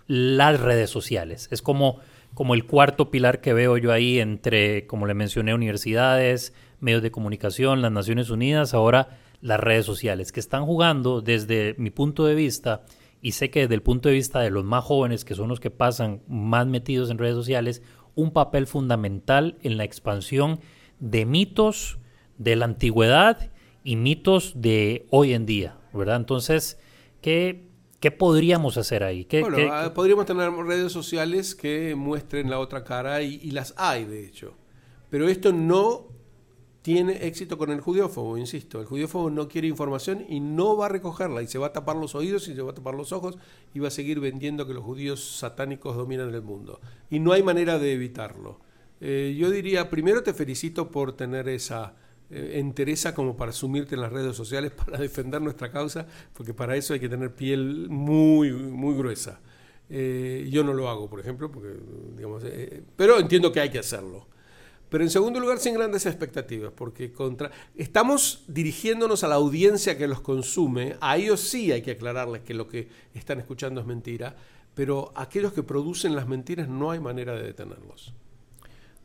Las 0.06 0.60
redes 0.60 0.90
sociales. 0.90 1.48
Es 1.50 1.62
como, 1.62 2.00
como 2.34 2.54
el 2.54 2.66
cuarto 2.66 3.10
pilar 3.10 3.40
que 3.40 3.52
veo 3.52 3.76
yo 3.78 3.92
ahí 3.92 4.18
entre, 4.18 4.86
como 4.86 5.06
le 5.06 5.14
mencioné, 5.14 5.54
universidades, 5.54 6.52
medios 6.80 7.02
de 7.02 7.10
comunicación, 7.10 7.80
las 7.80 7.92
Naciones 7.92 8.28
Unidas. 8.28 8.74
Ahora 8.74 9.18
las 9.40 9.60
redes 9.60 9.86
sociales, 9.86 10.32
que 10.32 10.40
están 10.40 10.66
jugando 10.66 11.20
desde 11.20 11.74
mi 11.78 11.90
punto 11.90 12.26
de 12.26 12.34
vista, 12.34 12.84
y 13.22 13.32
sé 13.32 13.50
que 13.50 13.60
desde 13.60 13.74
el 13.74 13.82
punto 13.82 14.08
de 14.08 14.14
vista 14.14 14.40
de 14.40 14.50
los 14.50 14.64
más 14.64 14.84
jóvenes, 14.84 15.24
que 15.24 15.34
son 15.34 15.48
los 15.48 15.60
que 15.60 15.70
pasan 15.70 16.22
más 16.28 16.66
metidos 16.66 17.10
en 17.10 17.18
redes 17.18 17.34
sociales, 17.34 17.82
un 18.14 18.32
papel 18.32 18.66
fundamental 18.66 19.58
en 19.62 19.76
la 19.76 19.84
expansión 19.84 20.60
de 20.98 21.26
mitos 21.26 21.98
de 22.38 22.56
la 22.56 22.64
antigüedad 22.64 23.50
y 23.84 23.96
mitos 23.96 24.54
de 24.56 25.06
hoy 25.10 25.34
en 25.34 25.46
día, 25.46 25.78
¿verdad? 25.92 26.16
Entonces, 26.16 26.78
¿qué, 27.20 27.68
qué 28.00 28.10
podríamos 28.10 28.76
hacer 28.76 29.04
ahí? 29.04 29.24
¿Qué, 29.24 29.40
bueno, 29.40 29.72
ah, 29.72 29.92
podríamos 29.94 30.26
tener 30.26 30.50
redes 30.50 30.92
sociales 30.92 31.54
que 31.54 31.94
muestren 31.94 32.50
la 32.50 32.58
otra 32.58 32.84
cara 32.84 33.22
y, 33.22 33.40
y 33.42 33.50
las 33.50 33.74
hay, 33.76 34.04
de 34.04 34.26
hecho. 34.26 34.54
Pero 35.10 35.28
esto 35.28 35.52
no 35.52 36.08
tiene 36.82 37.26
éxito 37.26 37.58
con 37.58 37.70
el 37.70 37.80
judiófobo, 37.80 38.38
insisto. 38.38 38.80
El 38.80 38.86
judiófobo 38.86 39.30
no 39.30 39.48
quiere 39.48 39.68
información 39.68 40.24
y 40.28 40.40
no 40.40 40.76
va 40.76 40.86
a 40.86 40.88
recogerla 40.88 41.42
y 41.42 41.46
se 41.46 41.58
va 41.58 41.68
a 41.68 41.72
tapar 41.72 41.96
los 41.96 42.14
oídos 42.14 42.48
y 42.48 42.54
se 42.54 42.62
va 42.62 42.70
a 42.70 42.74
tapar 42.74 42.94
los 42.94 43.12
ojos 43.12 43.36
y 43.74 43.80
va 43.80 43.88
a 43.88 43.90
seguir 43.90 44.20
vendiendo 44.20 44.66
que 44.66 44.72
los 44.72 44.84
judíos 44.84 45.38
satánicos 45.38 45.96
dominan 45.96 46.34
el 46.34 46.42
mundo. 46.42 46.80
Y 47.10 47.18
no 47.18 47.32
hay 47.32 47.42
manera 47.42 47.78
de 47.78 47.92
evitarlo. 47.92 48.60
Eh, 49.00 49.36
yo 49.38 49.50
diría, 49.50 49.90
primero 49.90 50.22
te 50.22 50.32
felicito 50.32 50.90
por 50.90 51.16
tener 51.16 51.48
esa 51.48 51.94
eh, 52.30 52.52
entereza 52.54 53.14
como 53.14 53.36
para 53.36 53.52
sumirte 53.52 53.94
en 53.94 54.00
las 54.00 54.12
redes 54.12 54.34
sociales 54.34 54.72
para 54.84 54.98
defender 54.98 55.42
nuestra 55.42 55.70
causa, 55.70 56.06
porque 56.32 56.54
para 56.54 56.76
eso 56.76 56.94
hay 56.94 57.00
que 57.00 57.08
tener 57.08 57.34
piel 57.34 57.88
muy, 57.90 58.52
muy 58.52 58.94
gruesa. 58.94 59.40
Eh, 59.90 60.48
yo 60.50 60.64
no 60.64 60.72
lo 60.72 60.88
hago, 60.88 61.10
por 61.10 61.20
ejemplo, 61.20 61.50
porque, 61.50 61.74
digamos, 62.16 62.42
pero 62.96 63.18
entiendo 63.18 63.52
que 63.52 63.60
hay 63.60 63.70
que 63.70 63.80
hacerlo. 63.80 64.28
Pero 64.90 65.04
en 65.04 65.10
segundo 65.10 65.38
lugar, 65.38 65.58
sin 65.58 65.74
grandes 65.74 66.04
expectativas, 66.04 66.72
porque 66.74 67.12
contra... 67.12 67.50
estamos 67.76 68.42
dirigiéndonos 68.48 69.22
a 69.22 69.28
la 69.28 69.36
audiencia 69.36 69.96
que 69.96 70.08
los 70.08 70.20
consume. 70.20 70.96
A 71.00 71.16
ellos 71.16 71.40
sí 71.40 71.70
hay 71.70 71.82
que 71.82 71.92
aclararles 71.92 72.42
que 72.42 72.54
lo 72.54 72.66
que 72.66 72.88
están 73.14 73.38
escuchando 73.38 73.80
es 73.80 73.86
mentira, 73.86 74.34
pero 74.74 75.12
aquellos 75.14 75.52
que 75.52 75.62
producen 75.62 76.16
las 76.16 76.26
mentiras 76.26 76.68
no 76.68 76.90
hay 76.90 76.98
manera 76.98 77.34
de 77.34 77.44
detenerlos. 77.44 78.12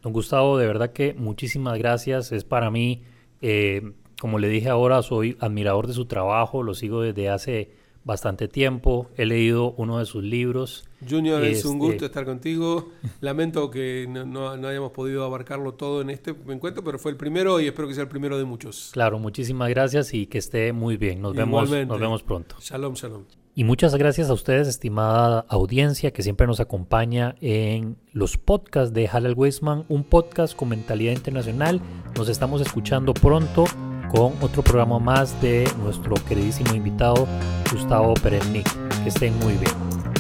Don 0.02 0.12
Gustavo, 0.12 0.58
de 0.58 0.66
verdad 0.66 0.92
que 0.92 1.14
muchísimas 1.14 1.78
gracias. 1.78 2.32
Es 2.32 2.44
para 2.44 2.72
mí, 2.72 3.04
eh, 3.42 3.94
como 4.20 4.40
le 4.40 4.50
dije 4.50 4.70
ahora, 4.70 5.04
soy 5.04 5.38
admirador 5.40 5.86
de 5.86 5.94
su 5.94 6.06
trabajo, 6.06 6.64
lo 6.64 6.74
sigo 6.74 7.02
desde 7.02 7.30
hace 7.30 7.70
bastante 8.06 8.48
tiempo. 8.48 9.10
He 9.18 9.26
leído 9.26 9.74
uno 9.74 10.00
de 10.00 10.06
sus 10.06 10.24
libros. 10.24 10.86
Junior, 11.08 11.44
es 11.44 11.66
un 11.66 11.78
gusto 11.80 11.96
este, 11.96 12.06
estar 12.06 12.24
contigo. 12.24 12.90
Lamento 13.20 13.70
que 13.70 14.08
no, 14.08 14.50
hayamos 14.50 14.92
podido 14.92 15.26
abarcarlo 15.26 15.74
todo 15.74 16.02
en 16.02 16.12
este 16.12 16.34
encuentro, 16.48 16.84
pero 16.84 16.98
fue 16.98 17.12
el 17.12 17.18
primero 17.18 17.60
y 17.60 17.68
espero 17.68 17.88
que 17.90 17.96
sea 17.96 18.04
el 18.04 18.10
primero 18.10 18.38
de 18.38 18.46
muchos. 18.46 18.92
Claro, 18.94 19.20
muchísimas 19.20 19.70
gracias 19.70 20.14
y 20.14 20.28
que 20.28 20.38
esté 20.38 20.72
muy 20.72 20.96
bien. 20.96 21.22
Nos, 21.22 21.36
vemos, 21.36 21.70
nos 21.70 22.00
vemos 22.00 22.24
pronto. 22.24 22.56
Shalom, 22.62 22.94
shalom. 22.94 23.24
Y 23.58 23.64
muchas 23.64 23.96
gracias 23.96 24.30
a 24.30 24.34
ustedes, 24.34 24.68
estimada 24.68 25.46
audiencia, 25.48 26.12
que 26.12 26.22
siempre 26.24 26.46
nos 26.46 26.60
acompaña 26.60 27.36
en 27.40 27.96
los 28.12 28.38
podcasts 28.38 28.94
de 28.94 29.08
Halal 29.08 29.34
Weisman, 29.34 29.86
un 29.88 30.04
podcast 30.04 30.56
con 30.56 30.70
mentalidad 30.70 31.14
internacional. 31.14 31.82
Nos 32.18 32.28
estamos 32.28 32.60
escuchando 32.60 33.14
pronto 33.14 33.64
con 34.12 34.34
otro 34.42 34.62
programa 34.64 35.00
más 35.00 35.40
de 35.42 35.70
nuestro 35.82 36.16
queridísimo 36.28 36.74
invitado 36.74 37.28
Gustavo 37.72 38.14
Perelnik. 38.16 38.68
Que 39.04 39.10
estén 39.10 39.38
muy 39.40 39.54
bien. 39.54 40.15